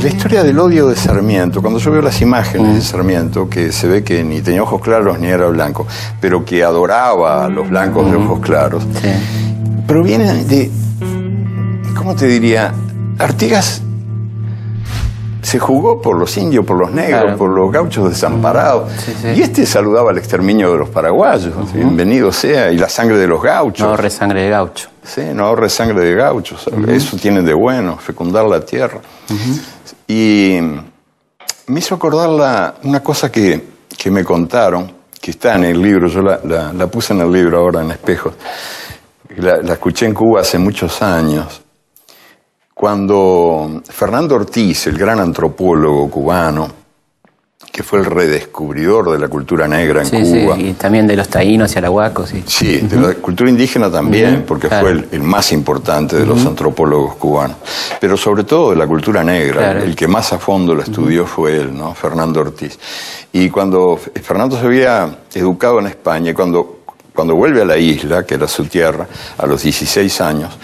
[0.00, 2.82] la historia del odio de Sarmiento, cuando yo veo las imágenes de mm.
[2.82, 5.88] Sarmiento, que se ve que ni tenía ojos claros ni era blanco,
[6.20, 8.24] pero que adoraba a los blancos de mm.
[8.24, 8.84] ojos claros,
[9.88, 10.70] proviene de,
[11.96, 12.72] ¿cómo te diría?
[13.18, 13.82] Artigas
[15.42, 18.90] se jugó por los indios, por los negros, por los gauchos desamparados.
[19.36, 21.52] Y este saludaba al exterminio de los paraguayos.
[21.72, 22.70] Bienvenido sea.
[22.70, 23.84] Y la sangre de los gauchos.
[23.84, 24.88] No ahorre sangre de gaucho.
[25.02, 26.68] Sí, no ahorre sangre de gauchos.
[26.88, 29.00] Eso tiene de bueno, fecundar la tierra.
[30.06, 30.58] Y
[31.66, 33.72] me hizo acordar una cosa que,
[34.10, 37.90] me contaron, que está en el libro, yo la, puse en el libro ahora en
[37.90, 38.34] espejos.
[39.36, 41.61] La, la escuché en Cuba hace muchos años
[42.82, 46.68] cuando Fernando Ortiz, el gran antropólogo cubano,
[47.70, 50.56] que fue el redescubridor de la cultura negra en Cuba.
[50.56, 52.30] Sí, y también de los taínos y arahuacos.
[52.30, 57.14] Sí, sí de la cultura indígena también, porque fue el, más importante de los antropólogos
[57.14, 57.58] cubanos.
[58.00, 61.58] Pero sobre todo de la cultura negra, el que más a fondo lo estudió fue
[61.58, 61.94] él, ¿no?
[61.94, 62.76] Fernando Ortiz.
[63.32, 66.80] Y cuando Fernando se había educado en España, cuando,
[67.14, 69.06] cuando vuelve a la isla, que era su tierra,
[69.38, 70.58] a los 16 años,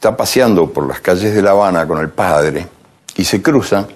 [0.00, 2.66] está paseando por las calles de La Habana con el padre
[3.16, 3.86] y se cruza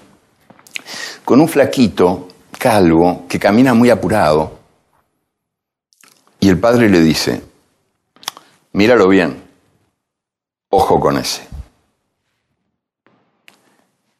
[1.25, 4.59] con un flaquito calvo que camina muy apurado.
[6.41, 7.43] Y el padre le dice,
[8.73, 9.45] míralo bien,
[10.69, 11.49] ojo con ese.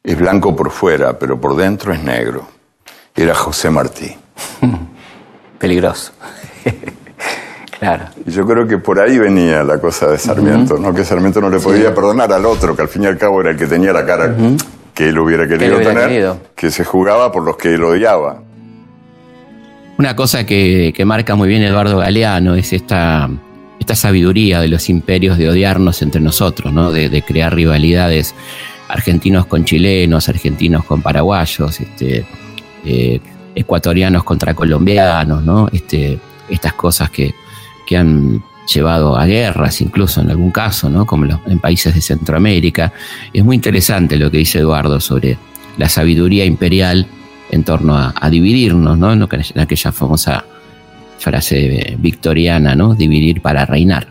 [0.01, 2.47] Es blanco por fuera, pero por dentro es negro.
[3.13, 4.17] Era José Martí.
[5.59, 6.13] Peligroso.
[8.25, 10.93] Y yo creo que por ahí venía la cosa de Sarmiento, ¿no?
[10.93, 13.51] Que Sarmiento no le podía perdonar al otro, que al fin y al cabo era
[13.51, 14.35] el que tenía la cara
[14.93, 18.41] que él hubiera querido tener, que se jugaba por los que él odiaba.
[19.97, 23.29] Una cosa que, marca muy bien Eduardo Galeano es esta,
[23.79, 26.91] esta sabiduría de los imperios de odiarnos entre nosotros, ¿no?
[26.91, 28.33] De, crear rivalidades
[28.87, 32.25] argentinos con chilenos, argentinos con paraguayos, este,
[32.85, 33.19] eh,
[33.53, 35.67] ecuatorianos contra colombianos, ¿no?
[35.71, 36.19] Este,
[36.49, 37.33] estas cosas que,
[37.85, 38.43] que han
[38.73, 41.05] llevado a guerras, incluso en algún caso, ¿no?
[41.05, 42.91] como en países de Centroamérica.
[43.31, 45.37] Es muy interesante lo que dice Eduardo sobre
[45.77, 47.07] la sabiduría imperial
[47.51, 49.13] en torno a, dividirnos, ¿no?
[49.13, 49.23] en
[49.59, 50.43] aquella famosa
[51.19, 52.95] frase victoriana, ¿no?
[52.95, 54.07] dividir para reinar.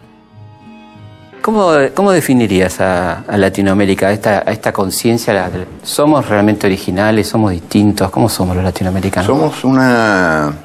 [1.42, 5.50] ¿Cómo, cómo definirías a, Latinoamérica, a esta, a esta conciencia?
[5.82, 7.28] ¿Somos realmente originales?
[7.28, 8.10] ¿Somos distintos?
[8.10, 9.26] ¿Cómo somos los latinoamericanos?
[9.26, 10.63] Somos una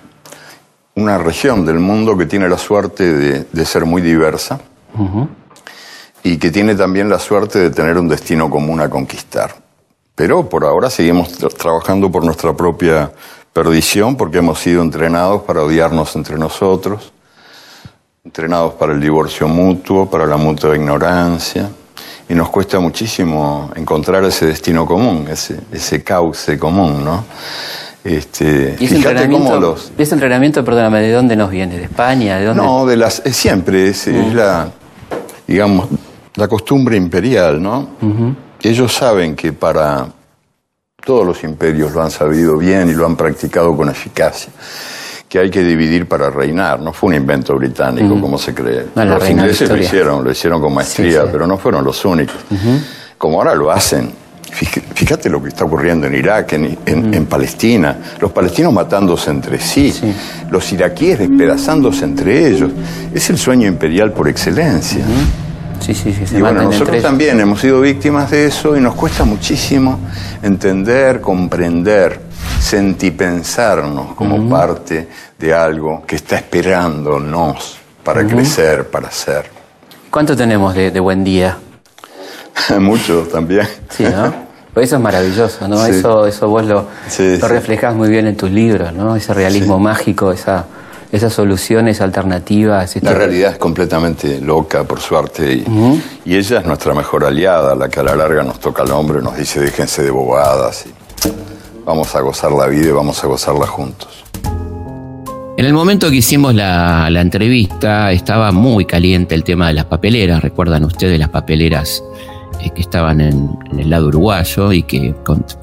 [1.00, 4.60] una región del mundo que tiene la suerte de, ser muy diversa
[6.24, 9.56] y que tiene también la suerte de tener un destino común a conquistar.
[10.16, 13.12] Pero por ahora seguimos trabajando por nuestra propia
[13.54, 17.14] perdición porque hemos sido entrenados para odiarnos entre nosotros,
[18.26, 21.70] entrenados para el divorcio mutuo, para la mutua ignorancia,
[22.28, 27.24] y nos cuesta muchísimo encontrar ese destino común, ese, ese cauce común, ¿no?
[28.04, 29.92] Este, ¿Y ese entrenamiento, los...
[29.98, 31.78] ese entrenamiento, perdóname, de dónde nos viene?
[31.78, 32.38] ¿De España?
[32.38, 32.64] ¿De dónde?
[32.64, 34.34] No, de las, siempre, es, mm.
[34.34, 34.70] la,
[35.46, 35.90] digamos,
[36.36, 37.90] la costumbre imperial, ¿no?
[38.62, 40.08] Ellos saben que para
[41.06, 44.52] todos los imperios lo han sabido bien y lo han practicado con eficacia
[45.30, 46.80] que hay que dividir para reinar.
[46.80, 48.88] No fue un invento británico, como se cree.
[48.96, 52.36] los ingleses lo hicieron, lo hicieron con maestría, pero no fueron los únicos.
[53.18, 54.12] Como ahora lo hacen
[54.52, 59.94] Fíjate lo que está ocurriendo en Irak, en, Palestina, los palestinos matándose entre sí,
[60.50, 62.72] los iraquíes despedazándose entre ellos.
[63.14, 65.04] Es el sueño imperial por excelencia.
[65.80, 66.36] Sí, sí, sí.
[66.36, 70.00] y bueno, nosotros también hemos sido víctimas de eso y nos cuesta muchísimo
[70.44, 72.20] entender, comprender,
[72.60, 75.08] sentipensarnos como parte
[75.38, 79.46] de algo que está esperándonos para crecer, para ser.
[80.10, 81.58] ¿Cuánto tenemos de buen día?
[82.80, 83.68] Mucho también.
[83.90, 84.50] Sí, ¿no?
[84.74, 85.86] Pues eso es maravilloso, ¿no?
[85.86, 86.88] Eso, eso vos lo,
[87.42, 89.16] reflejás muy bien en tus libros, ¿no?
[89.16, 90.66] Ese realismo mágico, esa,
[91.12, 92.96] esas soluciones alternativas.
[93.02, 97.90] La realidad es completamente loca, por suerte, y, y, ella es nuestra mejor aliada, la
[97.90, 101.30] que a la larga nos toca al hombre, nos dice déjense de bobadas, y
[101.84, 104.24] vamos a gozar la vida y vamos a gozarla juntos.
[105.58, 109.86] En el momento que hicimos la, la entrevista estaba muy caliente el tema de las
[109.86, 112.02] papeleras, recuerdan ustedes las papeleras
[112.74, 115.16] que estaban en, el lado uruguayo y que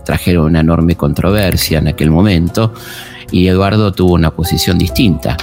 [0.04, 2.72] trajeron una enorme controversia en aquel momento.
[3.30, 5.37] Y Eduardo tuvo una posición distinta,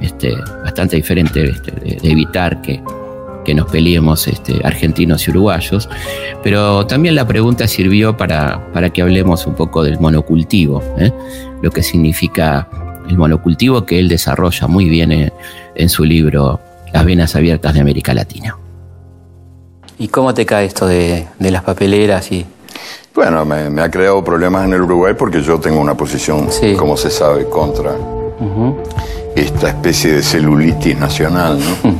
[0.00, 2.82] este, bastante diferente este, de, evitar que,
[3.44, 5.88] que, nos peleemos este, argentinos y uruguayos.
[6.42, 11.12] Pero también la pregunta sirvió para, para que hablemos un poco del monocultivo, ¿eh?
[11.62, 12.68] lo que significa
[13.08, 15.32] el monocultivo que él desarrolla muy bien en,
[15.74, 16.60] en su libro
[16.92, 18.56] Las venas abiertas de América Latina.
[20.00, 22.46] ¿Y cómo te cae esto de, las papeleras y...?
[23.14, 27.10] Bueno, me, ha creado problemas en el Uruguay porque yo tengo una posición, como se
[27.10, 27.92] sabe, contra
[29.36, 31.94] esta especie de celulitis nacional, ¿no?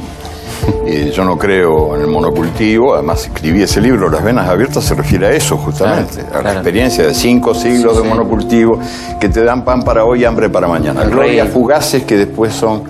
[1.15, 5.27] yo no creo en el monocultivo, además escribí ese libro, Las Venas Abiertas, se refiere
[5.27, 8.79] a eso justamente, a la experiencia de cinco siglos de monocultivo
[9.21, 11.05] que te dan pan para hoy y hambre para mañana.
[11.05, 12.83] Glorias fugaces que después son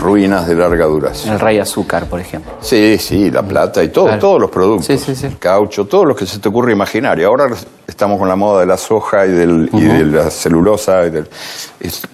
[0.00, 1.34] ruinas de larga duración.
[1.34, 2.52] El rey azúcar, por ejemplo.
[2.60, 4.86] Sí, sí, la plata y todo, todos los productos.
[4.86, 5.26] Sí, sí, sí.
[5.26, 7.18] El caucho, todos los que se te ocurre imaginar.
[7.18, 7.46] Y ahora
[7.86, 11.24] estamos con la moda de la soja y, del, de la celulosa, y de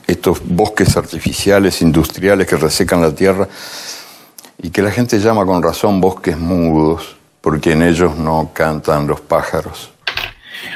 [0.07, 3.49] estos bosques artificiales, industriales que resecan la tierra
[4.63, 9.21] y que la gente llama con razón bosques mudos, porque en ellos no cantan los
[9.21, 9.91] pájaros.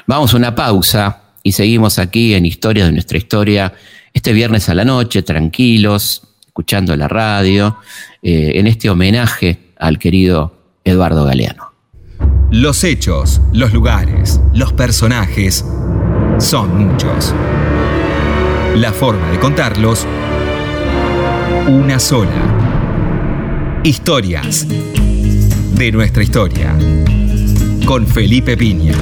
[0.07, 3.73] Vamos a una pausa y seguimos aquí en Historia de nuestra historia,
[4.13, 6.23] este viernes a la noche, tranquilos,
[6.61, 7.79] escuchando la radio,
[8.23, 10.53] eh, en este homenaje al querido
[10.85, 11.73] Eduardo Galeano.
[12.51, 15.65] Los hechos, los lugares, los personajes
[16.39, 17.35] son muchos.
[18.77, 20.07] La forma de contarlos,
[21.67, 23.81] una sola.
[23.83, 26.77] Historias de nuestra historia.
[27.87, 28.93] Con Felipe Piña.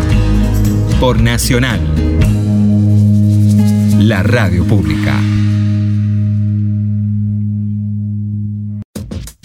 [1.01, 1.81] Por Nacional.
[3.99, 5.19] La radio pública.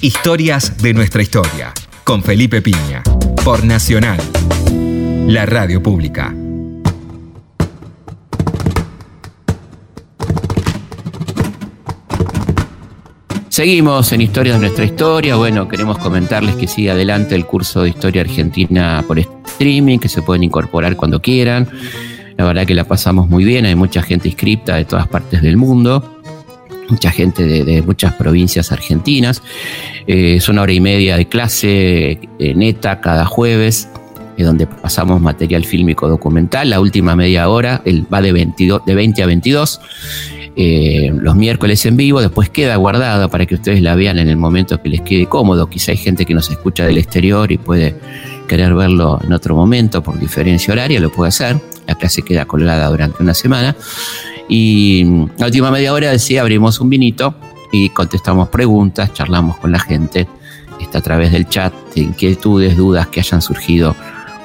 [0.04, 1.72] Historias de nuestra historia,
[2.04, 3.02] con Felipe Piña,
[3.46, 4.20] por Nacional,
[5.28, 6.36] la radio pública.
[13.48, 15.38] Seguimos en Historias de nuestra historia.
[15.38, 20.22] Bueno, queremos comentarles que sigue adelante el curso de Historia Argentina por streaming, que se
[20.22, 21.70] pueden incorporar cuando quieran.
[22.36, 25.56] La verdad que la pasamos muy bien, hay mucha gente inscripta de todas partes del
[25.56, 26.13] mundo
[26.90, 29.42] mucha gente de, muchas provincias argentinas.
[30.08, 33.90] Eh, es una hora y media de clase eh, neta cada jueves,
[34.38, 36.70] eh, donde pasamos material fílmico documental.
[36.70, 39.82] La última media hora el, va de, 22, de 20 a 22.
[40.56, 44.82] los miércoles en vivo, después queda guardada para que ustedes la vean en el momento
[44.82, 45.68] que les quede cómodo.
[45.68, 47.96] Quizá hay gente que nos escucha del exterior y puede
[48.48, 51.60] querer verlo en otro momento por diferencia horaria, lo puede hacer.
[51.88, 53.76] La clase queda colgada durante una semana.
[54.56, 55.04] Y
[55.40, 57.34] la última media hora decía, abrimos un vinito
[57.72, 60.28] y contestamos preguntas, charlamos con la gente,
[60.80, 63.96] está a través del chat, de inquietudes, dudas que hayan surgido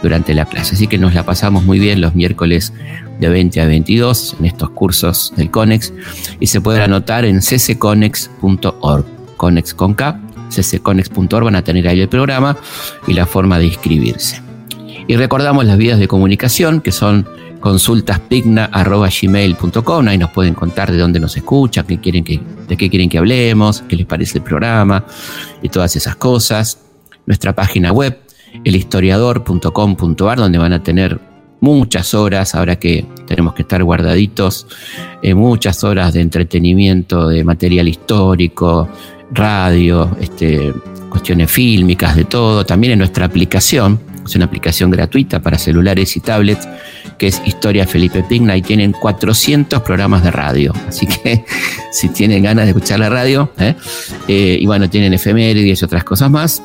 [0.03, 0.77] durante la clase.
[0.77, 2.73] Así que nos la pasamos muy bien los miércoles
[3.21, 5.92] de 20 a 22 en estos cursos del CONEX
[6.40, 9.05] y se pueden anotar en ccconex.org,
[9.37, 12.57] CONEX con K, ccconex.org van a tener ahí el programa
[13.07, 14.40] y la forma de inscribirse.
[15.07, 17.29] Y recordamos las vías de comunicación que son
[17.61, 23.18] consultaspigna.gmail.com, ahí nos pueden contar de dónde nos escuchan, qué quieren de qué quieren que
[23.18, 25.05] hablemos, qué les parece el programa
[25.62, 26.79] y todas esas cosas.
[27.27, 28.18] Nuestra página web,
[28.64, 31.21] elhistoriador.com.ar, donde van a tener
[31.61, 34.66] muchas horas, ahora que tenemos que estar guardaditos,
[35.23, 38.88] eh, muchas horas de entretenimiento, de material histórico,
[39.31, 40.73] radio, este,
[41.11, 42.64] cuestiones fílmicas, de todo.
[42.64, 46.68] También en nuestra aplicación, es una aplicación gratuita para celulares y tablets
[47.18, 50.72] que es Historia Felipe Pigna y tienen 400 programas de radio.
[50.87, 51.44] Así que
[51.92, 53.74] si tienen ganas de escuchar la radio, ¿eh?
[54.28, 56.62] Eh, y bueno, tienen efemérides y otras cosas más.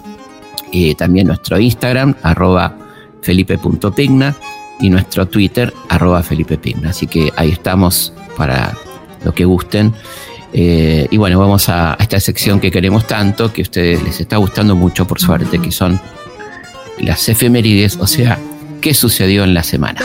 [0.72, 2.78] y también nuestro Instagram, arroba
[3.22, 4.36] felipe.pigna
[4.80, 6.90] y nuestro Twitter, arroba Felipe Pigna.
[6.90, 8.74] Así que ahí estamos para
[9.24, 9.94] lo que gusten.
[10.52, 14.20] Eh, y bueno, vamos a, a, esta sección que queremos tanto, que a ustedes les
[14.20, 16.00] está gustando mucho por suerte, que son
[17.00, 18.38] las efemérides, o sea,
[18.82, 20.02] qué sucedió en la semana.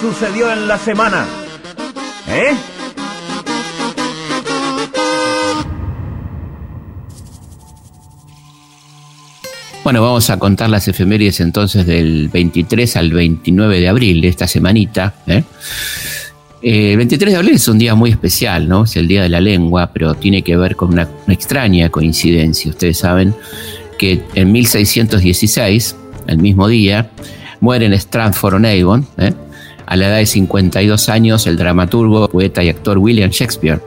[0.00, 1.26] Sucedió en la semana?
[2.28, 2.54] ¿Eh?
[9.84, 14.46] Bueno, vamos a contar las efemérides entonces del 23 al 29 de abril de esta
[14.46, 15.14] semanita.
[15.26, 15.42] ¿eh?
[16.62, 18.84] Eh, el 23 de abril es un día muy especial, ¿no?
[18.84, 22.70] Es el Día de la Lengua, pero tiene que ver con una, extraña coincidencia.
[22.70, 23.34] Ustedes saben
[23.98, 27.10] que en 1616, el mismo día,
[27.60, 29.32] muere en Stratford-on-Avon, ¿eh?
[29.90, 33.82] A la edad de 52 años, el dramaturgo, poeta y actor William Shakespeare,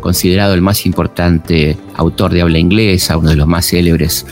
[0.00, 4.26] considerado el más importante autor de habla inglesa, uno de los más célebres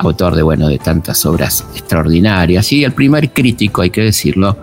[0.00, 4.56] autor de, bueno, de tantas obras extraordinarias, y el primer crítico, hay que decirlo,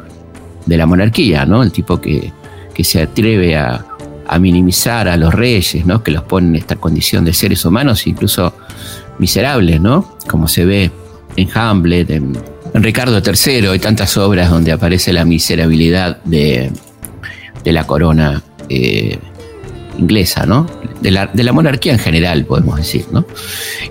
[0.65, 1.63] de la monarquía, ¿no?
[1.63, 2.33] El tipo que
[2.75, 3.83] que se atreve a,
[4.39, 6.03] minimizar a los reyes, ¿no?
[6.03, 8.53] que los pone en esta condición de seres humanos, incluso
[9.17, 10.17] miserables, ¿no?
[10.27, 10.91] como se ve
[11.37, 12.33] en Hamlet, en,
[12.83, 16.71] Ricardo III, hay tantas obras donde aparece la miserabilidad de,
[17.63, 19.17] la corona eh,
[19.97, 20.67] inglesa, ¿no?
[21.01, 23.05] De la, de la, monarquía en general, podemos decir.
[23.11, 23.25] ¿no?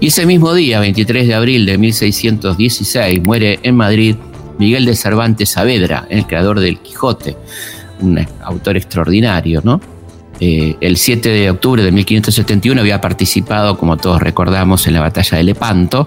[0.00, 4.16] Y ese mismo día, 23 de abril de 1616, muere en Madrid
[4.58, 7.36] Miguel de Cervantes Saavedra, el creador del Quijote
[8.00, 9.80] un autor extraordinario, ¿no?
[10.46, 15.38] Eh, el 7 de octubre de 1571 había participado, como todos recordamos, en la batalla
[15.38, 16.06] de Lepanto,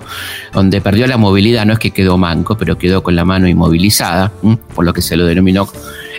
[0.53, 4.31] donde perdió la movilidad, no es que quedó manco, pero quedó con la mano inmovilizada,
[4.75, 5.67] por lo que se lo denominó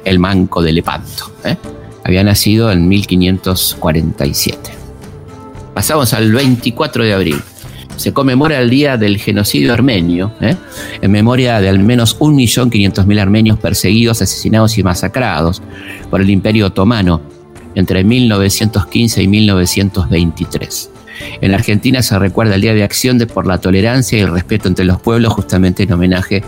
[0.04, 1.30] el manco de Lepanto.
[1.44, 1.56] ¿eh?
[2.02, 4.72] Había nacido en 1547.
[5.72, 7.40] Pasamos al 24 de abril.
[7.94, 10.56] Se conmemora el día del genocidio armenio, ¿eh?
[11.00, 15.62] en memoria de al menos 1.500.000 armenios perseguidos, asesinados y masacrados
[16.10, 17.37] por el Imperio Otomano
[17.78, 20.90] entre 1915 y 1923.
[21.40, 24.66] En Argentina se recuerda el Día de Acción de por la Tolerancia y el Respeto
[24.66, 26.42] entre los Pueblos, justamente en homenaje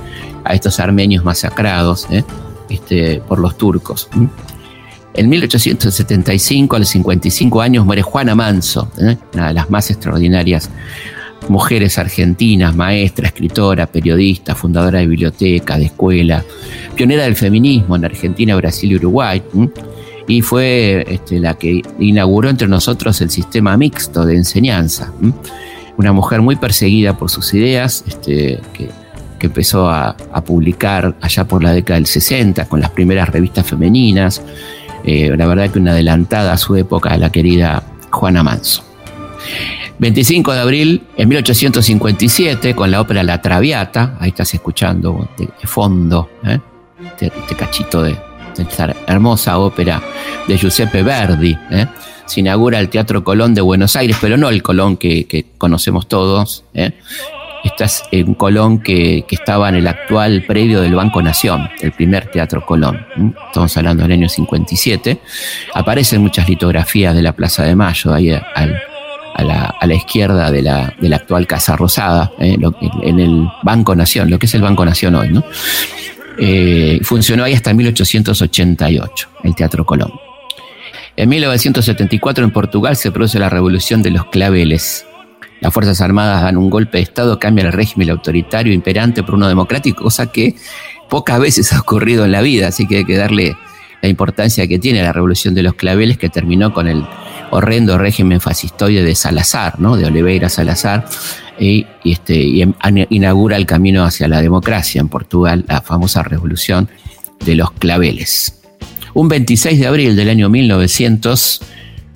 [0.45, 2.25] a estos armenios masacrados ¿eh?
[2.69, 4.09] este, por los turcos.
[5.15, 9.17] En 1875, a los 55 años, muere Juana Manso, ¿eh?
[9.35, 10.69] una de las más extraordinarias
[11.49, 16.45] mujeres argentinas, maestra, escritora, periodista, fundadora de biblioteca, de escuela,
[16.97, 19.43] pionera del feminismo en Argentina, Brasil y Uruguay
[20.27, 25.13] y fue este, la que inauguró entre nosotros el sistema mixto de enseñanza.
[25.97, 28.91] Una mujer muy perseguida por sus ideas, este, que,
[29.41, 30.15] empezó a,
[30.45, 34.43] publicar allá por la década del 60 con las primeras revistas femeninas.
[35.03, 38.85] Eh, la verdad que una adelantada a su época, la querida Juana Manso.
[39.99, 46.31] 25 de abril en 1857 con la ópera La Traviata, ahí estás escuchando de, fondo
[46.45, 46.59] ¿eh?
[47.05, 48.17] este, este cachito de,
[48.59, 50.03] esta hermosa ópera
[50.47, 51.57] de Giuseppe Verdi.
[51.71, 51.87] ¿eh?
[52.27, 56.65] Se inaugura el Teatro Colón de Buenos Aires, pero no el Colón que, conocemos todos.
[56.75, 56.93] ¿eh?
[57.65, 62.31] Este es un Colón que, estaba en el actual predio del Banco Nación, el primer
[62.31, 63.07] Teatro Colón.
[63.47, 65.21] Estamos hablando del año 57.
[65.75, 68.43] Aparecen muchas litografías de la Plaza de Mayo, ahí a,
[69.43, 72.57] la, izquierda de la, actual Casa Rosada, ¿eh?
[73.03, 75.29] en el Banco Nación, lo que es el Banco Nación hoy.
[75.29, 75.45] ¿no?
[76.39, 80.13] Eh, funcionó ahí hasta 1888, el Teatro Colón.
[81.17, 85.05] En 1974 en Portugal se produce la revolución de los claveles.
[85.61, 89.49] Las Fuerzas Armadas dan un golpe de Estado, cambian el régimen autoritario imperante por uno
[89.49, 90.55] democrático, cosa que
[91.11, 93.57] pocas veces ha ocurrido en la vida, así que hay que darle
[94.01, 97.05] la importancia que tiene la revolución de los claveles que terminó con el
[97.51, 99.97] horrendo régimen fascistoide de Salazar, ¿no?
[99.97, 101.05] de Oliveira Salazar,
[101.61, 102.73] y, este, em,
[103.11, 106.89] inaugura el camino hacia la democracia en Portugal, la famosa revolución
[107.45, 108.61] de los claveles.
[109.13, 111.61] Un 26 de abril del año 1900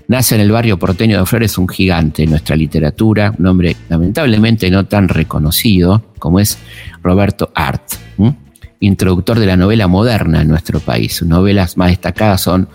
[0.09, 4.71] nace en el barrio porteño de Flores un gigante en nuestra literatura, un hombre lamentablemente
[4.71, 6.59] no tan reconocido como es
[7.03, 7.83] Roberto Art
[8.87, 11.17] introductor de la novela moderna en nuestro país.
[11.17, 12.69] Sus novelas más destacadas son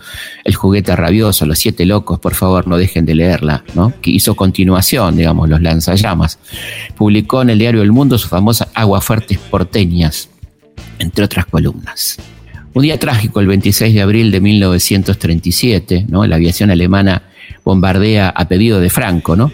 [0.44, 3.92] El juguete rabioso, Los siete locos, por favor no dejen de leerla, ¿no?
[4.00, 6.38] que hizo continuación, digamos, Los lanzallamas.
[6.96, 10.28] Publicó en el diario El Mundo su famosa Aguafuertes porteñas,
[10.98, 12.18] entre otras columnas.
[12.72, 16.24] Un día trágico, el 26 de abril de 1937, ¿no?
[16.26, 17.22] la aviación alemana
[17.64, 19.50] bombardea a pedido de Franco, ¿no?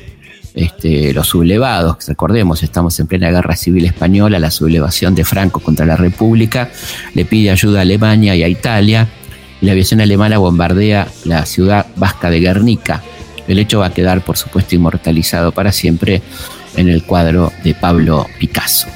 [0.56, 5.84] Este, los sublevados, recordemos, estamos en plena guerra civil española, la sublevación de Franco contra
[5.84, 6.70] la República,
[7.12, 9.06] le pide ayuda a Alemania y a Italia,
[9.60, 13.02] y la aviación alemana bombardea la ciudad vasca de Guernica.
[13.46, 16.22] El hecho va a quedar, por supuesto, inmortalizado para siempre
[16.74, 18.88] en el cuadro de Pablo Picasso.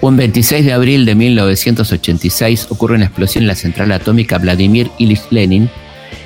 [0.00, 5.22] Un 26 de abril de 1986 ocurre una explosión en la central atómica Vladimir Ilyich
[5.30, 5.70] Lenin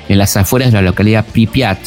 [0.09, 1.77] en las afueras de la localidad Pripyat,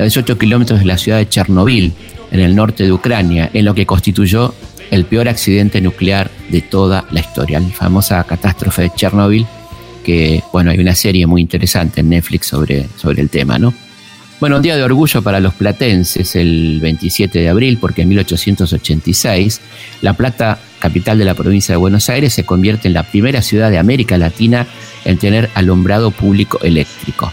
[0.00, 1.92] a 18 kilómetros de la ciudad de Chernobyl,
[2.30, 4.54] en el norte de Ucrania, en lo que constituyó
[4.90, 9.46] el peor accidente nuclear de toda la historia, la famosa catástrofe de Chernobyl,
[10.04, 13.74] que, bueno, hay una serie muy interesante en Netflix sobre, sobre el tema, ¿no?
[14.40, 19.60] Bueno, un día de orgullo para los platenses, el 27 de abril, porque en 1886
[20.00, 23.70] La Plata, capital de la provincia de Buenos Aires, se convierte en la primera ciudad
[23.70, 24.66] de América Latina
[25.04, 27.30] en tener alumbrado público eléctrico.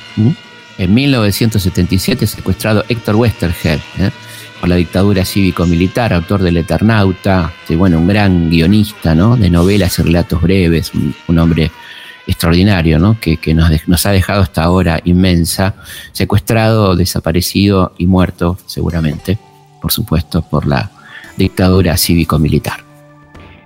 [0.77, 4.11] En 1977 secuestrado Héctor Westerhead, ¿eh?
[4.59, 10.03] por la dictadura cívico-militar, autor del Eternauta, este, bueno, un gran guionista de novelas y
[10.03, 11.71] relatos breves, un, hombre
[12.27, 13.17] extraordinario, ¿no?
[13.19, 15.75] que, nos, nos, ha dejado esta ahora inmensa,
[16.11, 19.37] secuestrado, desaparecido y muerto, seguramente,
[19.81, 20.91] por supuesto, por la
[21.37, 22.86] dictadura cívico-militar.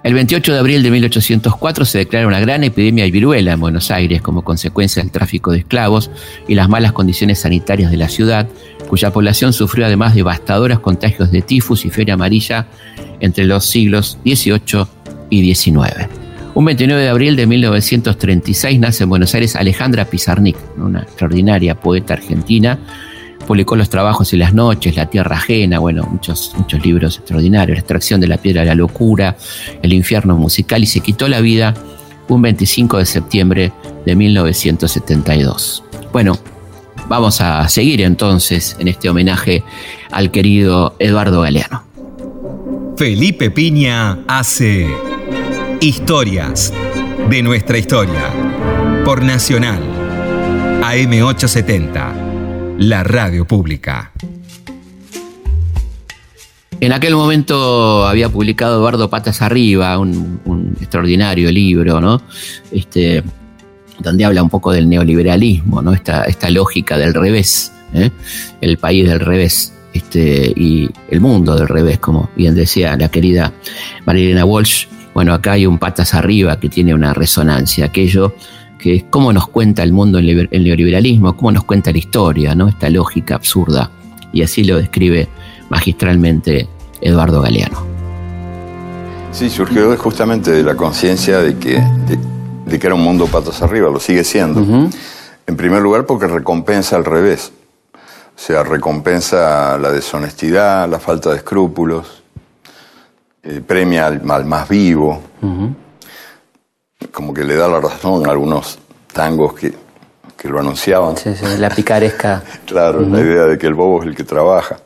[0.04, 3.92] El 28 de abril de 1804 se declara una gran epidemia de viruela en Buenos
[3.92, 6.10] Aires como consecuencia del tráfico de esclavos
[6.48, 8.48] y las malas condiciones sanitarias de la ciudad,
[8.88, 12.66] cuya población sufrió además devastadoras contagios de tifus y feria amarilla
[13.20, 14.88] entre los siglos XVIII
[15.30, 16.08] y XIX.
[16.56, 22.16] Un 29 de abril de 1936 nace en Buenos Aires Alejandra Pizarnik, una extraordinaria poeta
[22.16, 22.80] argentina,
[23.52, 27.80] publicó los trabajos y las noches, La Tierra Ajena, bueno, muchos, muchos libros extraordinarios, La
[27.82, 29.36] extracción de la piedra la locura,
[29.82, 31.74] El infierno musical y se quitó la vida
[32.30, 33.74] un 25 de septiembre
[34.06, 35.84] de 1972.
[36.14, 36.40] Bueno,
[37.10, 39.66] vamos a seguir entonces en este homenaje
[40.12, 41.84] al querido Eduardo Galeano.
[42.96, 44.88] Felipe Piña hace
[45.82, 46.72] Historias
[47.30, 48.32] de nuestra historia
[49.04, 49.84] por Nacional
[50.84, 52.31] AM870,
[52.82, 54.12] la radio pública.
[56.80, 62.24] En aquel momento había publicado Eduardo Patas Arriba, un, extraordinario libro, ¿no?
[62.72, 63.24] Este,
[64.00, 65.94] donde habla un poco del neoliberalismo, ¿no?
[65.94, 68.10] Esta, esta lógica del revés, ¿eh?
[68.62, 69.74] el país del revés.
[69.94, 73.54] Este, y el mundo del revés, como bien decía la querida
[74.06, 74.88] Marilena Walsh.
[75.14, 78.34] Bueno, acá hay un patas arriba que tiene una resonancia, aquello
[78.82, 82.68] que es cómo nos cuenta el mundo el neoliberalismo, cómo nos cuenta la historia, ¿no?
[82.68, 83.92] Esta lógica absurda.
[84.34, 85.30] Y así lo describe
[85.70, 86.68] magistralmente
[87.00, 87.86] Eduardo Galeano.
[89.32, 91.82] Sí, surgió justamente de la conciencia de que,
[92.66, 94.90] de, que era un mundo patas arriba, lo sigue siendo.
[95.48, 97.52] En primer lugar porque recompensa al revés.
[97.94, 102.24] O sea, recompensa la deshonestidad, la falta de escrúpulos,
[103.44, 105.22] eh, premia al, más vivo,
[107.12, 108.80] como que le da la razón a algunos
[109.14, 109.74] tangos que,
[110.44, 111.16] lo anunciaban.
[111.18, 112.42] Sí, sí, la picaresca.
[112.66, 114.78] claro, la idea de que el bobo es el que trabaja.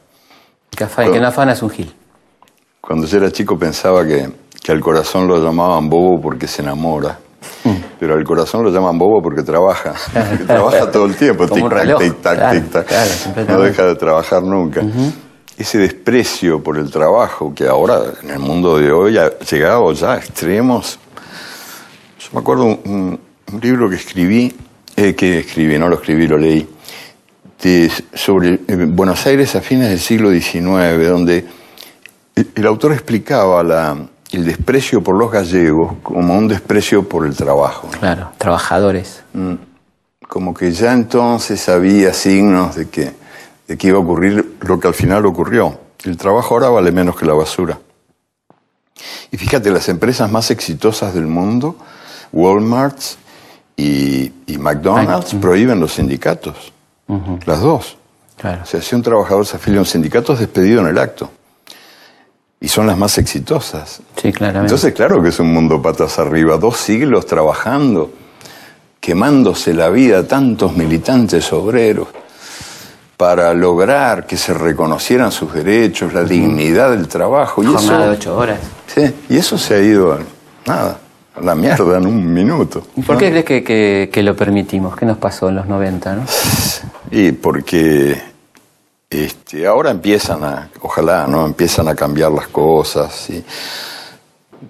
[0.70, 1.94] Que, que no afana es un gil.
[2.82, 4.30] Cuando yo era chico pensaba que,
[4.62, 7.18] que al corazón lo llamaban bobo porque se enamora.
[7.64, 7.76] Mm.
[8.00, 9.94] Pero al corazón lo llaman bobo porque trabaja.
[10.48, 11.48] trabaja todo el tiempo.
[11.48, 13.50] Tic, tac, tic, tac, tic, tac.
[13.50, 14.82] no deja de trabajar nunca.
[15.58, 20.14] Ese desprecio por el trabajo que ahora en el mundo de hoy ha llegado ya
[20.14, 21.00] a extremos.
[22.26, 23.20] Yo me acuerdo un,
[23.54, 24.52] un libro que escribí,
[24.96, 26.68] eh, que escribí, no lo escribí, lo leí,
[28.14, 31.46] sobre eh, Buenos Aires a fines del siglo XIX, donde
[32.36, 33.62] el autor explicaba
[34.32, 37.90] el desprecio por los gallegos como un desprecio por el trabajo.
[38.00, 39.24] Claro, trabajadores.
[39.34, 39.54] Mm.
[40.28, 43.12] Como que ya entonces había signos de que,
[43.68, 45.80] de que iba a ocurrir lo que al final ocurrió.
[46.04, 47.80] El trabajo ahora vale menos que la basura.
[49.32, 51.78] Y fíjate, las empresas más exitosas del mundo,
[52.32, 52.98] Walmart
[53.78, 56.74] y, McDonald's, prohíben los sindicatos.
[57.46, 57.98] Las dos.
[58.38, 58.62] Claro.
[58.64, 61.32] O sea, si un trabajador se afilia a un sindicato es despedido en el acto
[62.60, 64.02] y son las más exitosas.
[64.22, 64.74] Sí, claramente.
[64.74, 68.12] Entonces, claro que es un mundo patas arriba, dos siglos trabajando,
[69.00, 72.08] quemándose la vida tantos militantes obreros
[73.18, 77.64] para lograr que se reconocieran sus derechos, la dignidad del trabajo.
[77.64, 78.60] Y eso, de ocho horas.
[78.88, 80.18] Sí, y eso se ha ido,
[80.66, 80.98] nada, a
[81.42, 82.88] la mierda en un minuto.
[82.96, 84.96] ¿Y por qué crees que, que, lo permitimos?
[84.96, 86.16] ¿Qué nos pasó en los 90?
[86.16, 86.24] No?
[87.12, 88.18] Y porque
[89.10, 91.46] este, ahora empiezan a, ojalá, ¿no?
[91.46, 93.30] Empiezan a cambiar las cosas.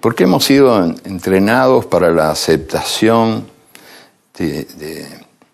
[0.00, 3.46] Porque hemos sido entrenados para la aceptación
[4.38, 4.66] de,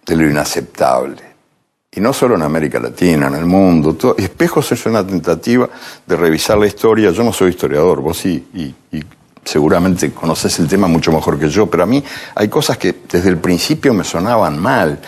[0.07, 1.23] lo inaceptable.
[1.95, 3.97] Y no solo en América Latina, en el mundo.
[4.17, 5.69] Espejos es una tentativa
[6.07, 7.11] de revisar la historia.
[7.11, 9.05] Yo no soy historiador, vos sí, y, y
[9.45, 12.03] seguramente conoces el tema mucho mejor que yo, pero a mí
[12.35, 14.99] hay cosas que desde el principio me sonaban mal.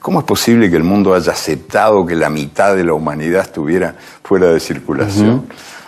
[0.00, 3.94] ¿Cómo es posible que el mundo haya aceptado que la mitad de la humanidad estuviera
[4.24, 5.46] fuera de circulación?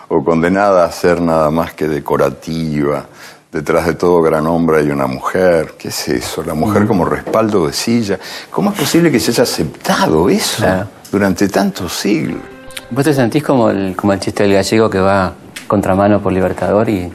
[0.08, 3.06] O condenada a ser nada más que decorativa.
[3.50, 5.74] Detrás de todo gran hombre hay una mujer.
[5.76, 6.44] ¿Qué es eso?
[6.44, 8.20] La mujer como respaldo de silla.
[8.50, 10.64] ¿Cómo es posible que se haya aceptado eso
[11.10, 12.42] durante tantos siglos?
[12.90, 15.32] ¿Vos te sentís como el, como el chiste del gallego que va
[15.66, 17.10] contramano por Libertador y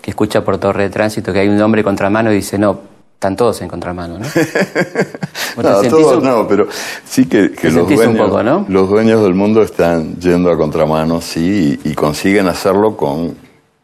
[0.00, 2.80] que escucha por torre de tránsito que hay un hombre contramano y dice, no,
[3.20, 4.24] están todos en contramano, ¿no?
[5.62, 6.66] no, todos no, pero
[7.04, 12.48] sí que, los, dueños, los dueños del mundo están yendo a contramano, sí, y, consiguen
[12.48, 13.36] hacerlo con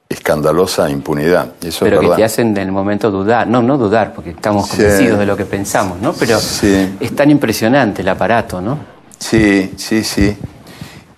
[0.09, 1.53] escandalosa impunidad.
[1.63, 5.19] Eso pero que te hacen en el momento dudar, no, no dudar, porque estamos convencidos
[5.19, 6.15] de lo que pensamos, ¿no?
[6.15, 8.79] Pero es tan impresionante el aparato, ¿no?
[9.19, 10.35] Sí, sí, sí.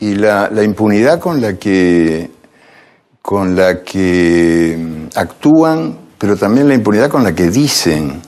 [0.01, 2.30] Y la, la impunidad con la que
[3.29, 8.22] con la que mm, actúan pero también la impunidad con la que dicen.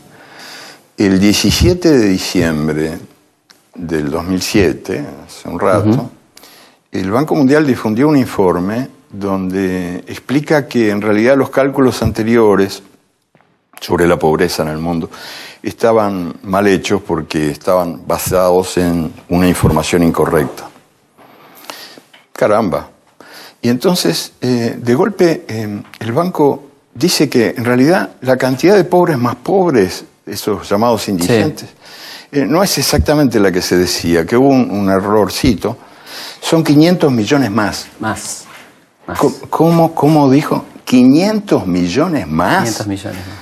[0.94, 2.98] El 17 de diciembre
[3.74, 6.10] del 2007, hace un rato,
[6.92, 12.82] el Banco Mundial difundió un informe donde explica que en realidad los cálculos anteriores
[13.80, 15.08] sobre la pobreza en el mundo
[15.62, 20.68] estaban mal hechos porque estaban basados en una información incorrecta.
[22.34, 22.99] Caramba.
[23.62, 28.84] Y entonces, eh, de golpe, eh, el banco dice que en realidad la cantidad de
[28.84, 31.68] pobres más pobres, esos llamados indigentes,
[32.32, 35.76] eh, no es exactamente la que se decía, que hubo un, errorcito,
[36.40, 37.86] son 500 millones más.
[37.98, 38.44] Más.
[39.50, 40.64] ¿Cómo, ¿Cómo, dijo?
[40.84, 42.62] 500 millones más.
[42.62, 43.39] 500 millones más.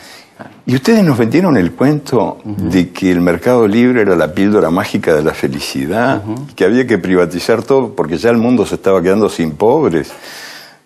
[0.69, 5.15] Y ustedes nos vendieron el cuento de que el mercado libre era la píldora mágica
[5.15, 6.23] de la felicidad,
[6.55, 10.13] que había que privatizar todo porque ya el mundo se estaba quedando sin pobres.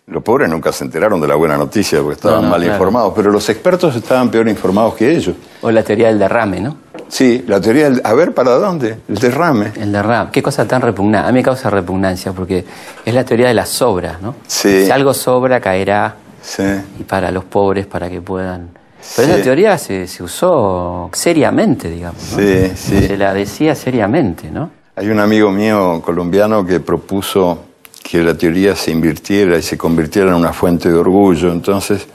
[0.07, 3.49] Los pobres nunca se enteraron de la buena noticia porque estaban mal informados, pero los
[3.49, 5.35] expertos estaban peor informados que ellos.
[5.63, 6.77] O la teoría del derrame, ¿no?
[7.09, 8.01] Sí, la teoría del...
[8.05, 8.99] A ver, ¿para dónde?
[9.09, 9.73] El derrame.
[9.75, 10.31] El derrame.
[10.31, 11.29] Qué cosa tan repugnante.
[11.29, 12.65] A mí me causa repugnancia porque
[13.05, 14.37] es la teoría de la sobra, ¿no?
[14.47, 14.85] Sí.
[14.85, 16.15] Si algo sobra, caerá.
[16.41, 16.63] Sí.
[17.01, 18.81] Y para los pobres, para que puedan...
[19.17, 22.23] Pero esa teoría se, se, usó seriamente, digamos.
[22.33, 22.39] ¿no?
[22.39, 23.07] Sí, sí.
[23.07, 24.71] Se la decía seriamente, ¿no?
[24.97, 27.65] Hay un amigo mío colombiano que propuso
[28.03, 31.51] que la teoría se invirtiera y se convirtiera en una fuente de orgullo.
[31.53, 32.07] Entonces,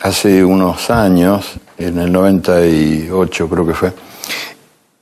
[0.00, 3.92] hace unos años, en el 98 creo que fue,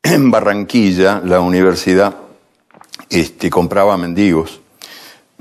[0.03, 2.15] en Barranquilla, la universidad
[3.09, 4.62] este, compraba mendigos,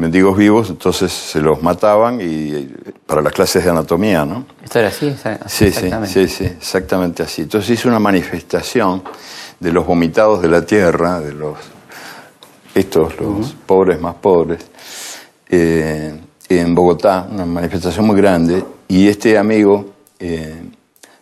[0.01, 2.67] mendigos vivos, entonces se los mataban y
[3.05, 4.47] para las clases de anatomía, ¿no?
[4.63, 6.07] Esto era así, sí, exactamente.
[6.07, 7.43] Sí, sí, exactamente así.
[7.43, 9.03] Entonces hizo una manifestación
[9.59, 11.55] de los vomitados de la tierra, de los
[12.73, 14.65] estos, los pobres más pobres,
[15.47, 20.63] eh, en Bogotá, una manifestación muy grande, y este amigo eh,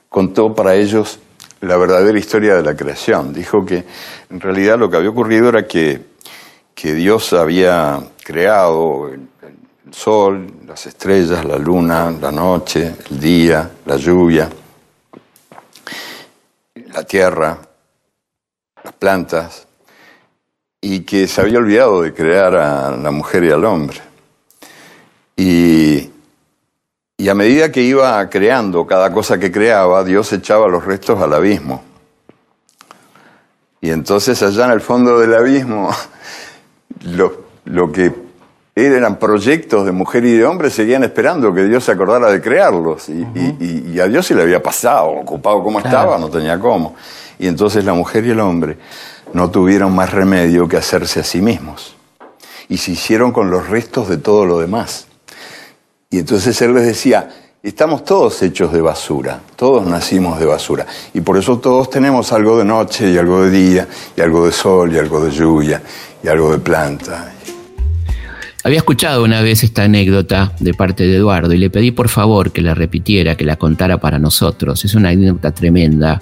[0.07, 1.19] contó para ellos
[1.61, 3.33] la verdadera historia de la creación.
[3.33, 3.83] Dijo que
[4.29, 6.08] en realidad lo que había ocurrido era que,
[6.79, 9.27] que Dios había creado el,
[9.91, 14.49] sol, las estrellas, la luna, la noche, el día, la lluvia,
[16.93, 17.57] la tierra,
[18.81, 19.67] las plantas,
[20.79, 23.99] y que se había olvidado de crear a la mujer y al hombre.
[25.35, 26.09] Y,
[27.17, 31.33] y a medida que iba creando cada cosa que creaba, Dios echaba los restos al
[31.33, 31.83] abismo.
[33.81, 35.91] Y entonces allá en el fondo del abismo,
[37.03, 38.13] lo, lo que
[38.75, 43.09] eran proyectos de mujer y de hombre seguían esperando que Dios se acordara de crearlos.
[43.09, 46.95] Y, y, y a Dios se le había pasado, ocupado como estaba, no tenía cómo.
[47.37, 48.77] Y entonces la mujer y el hombre
[49.33, 51.95] no tuvieron más remedio que hacerse a sí mismos.
[52.67, 55.07] Y se hicieron con los restos de todo lo demás.
[56.09, 57.29] Y entonces él les decía,
[57.61, 60.85] estamos todos hechos de basura, todos nacimos de basura.
[61.13, 64.51] Y por eso todos tenemos algo de noche y algo de día, y algo de
[64.51, 65.81] sol y algo de lluvia,
[66.23, 67.33] y algo de planta.
[68.63, 72.51] Había escuchado una vez esta anécdota de parte de Eduardo y le pedí por favor
[72.51, 74.83] que la repitiera, que la contara para nosotros.
[74.83, 76.21] Es una anécdota tremenda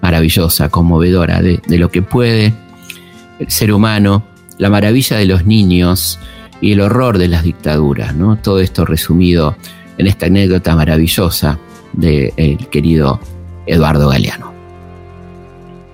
[0.00, 2.54] maravillosa, conmovedora de, de, lo que puede
[3.38, 4.24] el ser humano,
[4.58, 6.18] la maravilla de los niños
[6.60, 8.36] y el horror de las dictaduras, ¿no?
[8.36, 9.56] Todo esto resumido
[9.98, 11.58] en esta anécdota maravillosa
[11.92, 13.20] del de querido
[13.66, 14.52] Eduardo Galeano.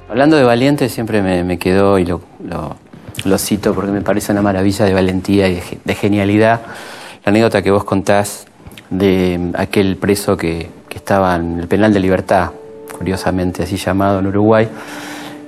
[0.08, 4.94] Hablando de valiente, siempre me, quedó y lo, cito porque me parece una maravilla de
[4.94, 6.62] valentía y de, genialidad.
[7.24, 8.46] La anécdota que vos contás
[8.90, 12.50] de aquel preso que estaba en el penal de libertad,
[12.96, 14.68] curiosamente así llamado en Uruguay,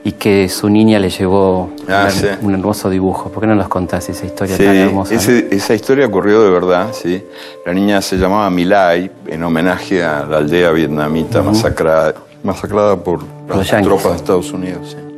[0.04, 2.26] y que su niña le llevó ah, un, sí.
[2.42, 3.30] un, hermoso dibujo.
[3.30, 5.14] ¿Por qué no nos contás esa historia sí, tan hermosa?
[5.14, 7.22] Ese, esa historia ocurrió de verdad, sí.
[7.64, 11.46] La niña se llamaba Milay en homenaje a la aldea vietnamita uh -huh.
[11.46, 14.96] masacrada, masacrada por las tropas de Estados Unidos.
[14.96, 15.12] Sí.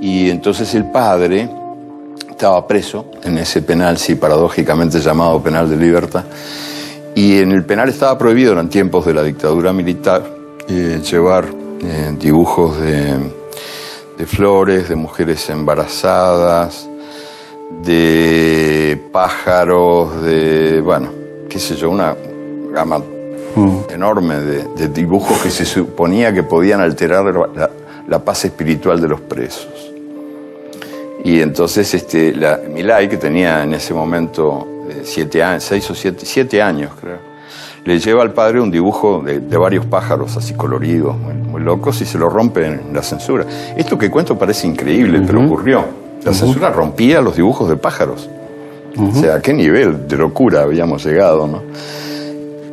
[0.00, 1.48] Y entonces el padre
[2.30, 6.24] estaba preso en ese penal, sí, paradójicamente llamado penal de libertad.
[7.14, 10.22] Y en el penal estaba prohibido en tiempos de la dictadura militar
[10.68, 11.46] eh, llevar
[11.82, 13.43] eh, dibujos de,
[14.16, 16.88] de, flores, de mujeres embarazadas,
[17.82, 21.10] de pájaros, de, bueno,
[21.48, 22.16] qué sé yo, una
[22.72, 23.78] gama mm.
[23.90, 27.70] enorme de, de, dibujos que se suponía que podían alterar la,
[28.06, 29.92] la paz espiritual de los presos.
[31.24, 35.94] Y entonces este, la, Milay, que tenía en ese momento eh, siete años, seis o
[35.94, 37.33] siete, siete años creo,
[37.84, 42.00] le lleva al padre un dibujo de, de varios pájaros así coloridos, muy, muy, locos,
[42.00, 43.44] y se lo rompe en la censura.
[43.76, 45.26] Esto que cuento parece increíble, uh -huh.
[45.26, 45.84] pero ocurrió.
[46.24, 46.38] La uh -huh.
[46.38, 48.28] censura rompía los dibujos de pájaros.
[48.96, 49.10] Uh -huh.
[49.10, 51.62] O sea, a qué nivel de locura habíamos llegado, ¿no?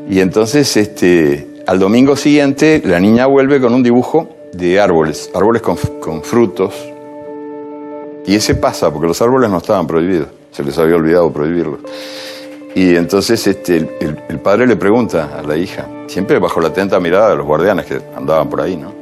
[0.09, 5.61] Y entonces, este, al domingo siguiente, la niña vuelve con un dibujo de árboles, árboles
[5.61, 6.73] con, con frutos.
[8.25, 11.79] Y ese pasa, porque los árboles no estaban prohibidos, se les había olvidado prohibirlos.
[12.73, 17.31] Y entonces este, el, padre le pregunta a la hija, siempre bajo la atenta mirada
[17.31, 18.93] de los guardianes que andaban por ahí, ¿no?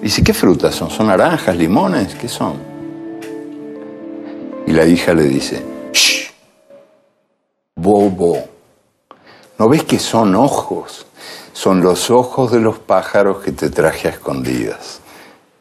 [0.00, 0.90] Dice, ¿qué frutas son?
[0.90, 2.14] ¿Son naranjas, limones?
[2.14, 2.54] ¿Qué son?
[4.66, 6.30] Y la hija le dice, ¡Shh!
[7.76, 8.38] Bobo,
[9.58, 11.06] ¿no ves que son ojos?
[11.52, 15.00] Son los ojos de los pájaros que te traje a escondidas.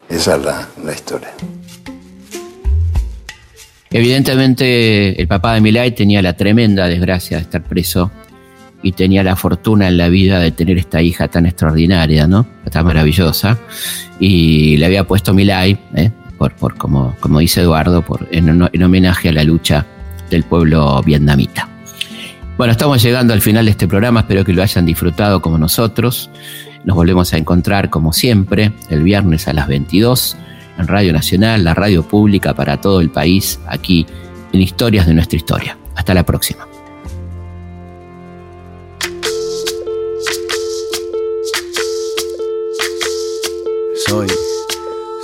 [0.07, 1.33] Esa es la, la historia.
[3.91, 8.09] Evidentemente el papá de Milay tenía la tremenda desgracia de estar preso
[8.81, 12.47] y tenía la fortuna en la vida de tener esta hija tan extraordinaria, ¿no?
[12.71, 13.59] Tan maravillosa.
[14.19, 16.09] Y le había puesto Milay, ¿eh?
[16.37, 19.85] por, por, como, como dice Eduardo, por, en, en homenaje a la lucha
[20.29, 21.67] del pueblo vietnamita.
[22.57, 26.29] Bueno, estamos llegando al final de este programa, espero que lo hayan disfrutado como nosotros.
[26.85, 30.37] Nos volvemos a encontrar como siempre el viernes a las 22
[30.77, 34.05] en Radio Nacional, la radio pública para todo el país, aquí
[34.53, 35.77] en Historias de nuestra historia.
[35.95, 36.67] Hasta la próxima.
[44.07, 44.27] Soy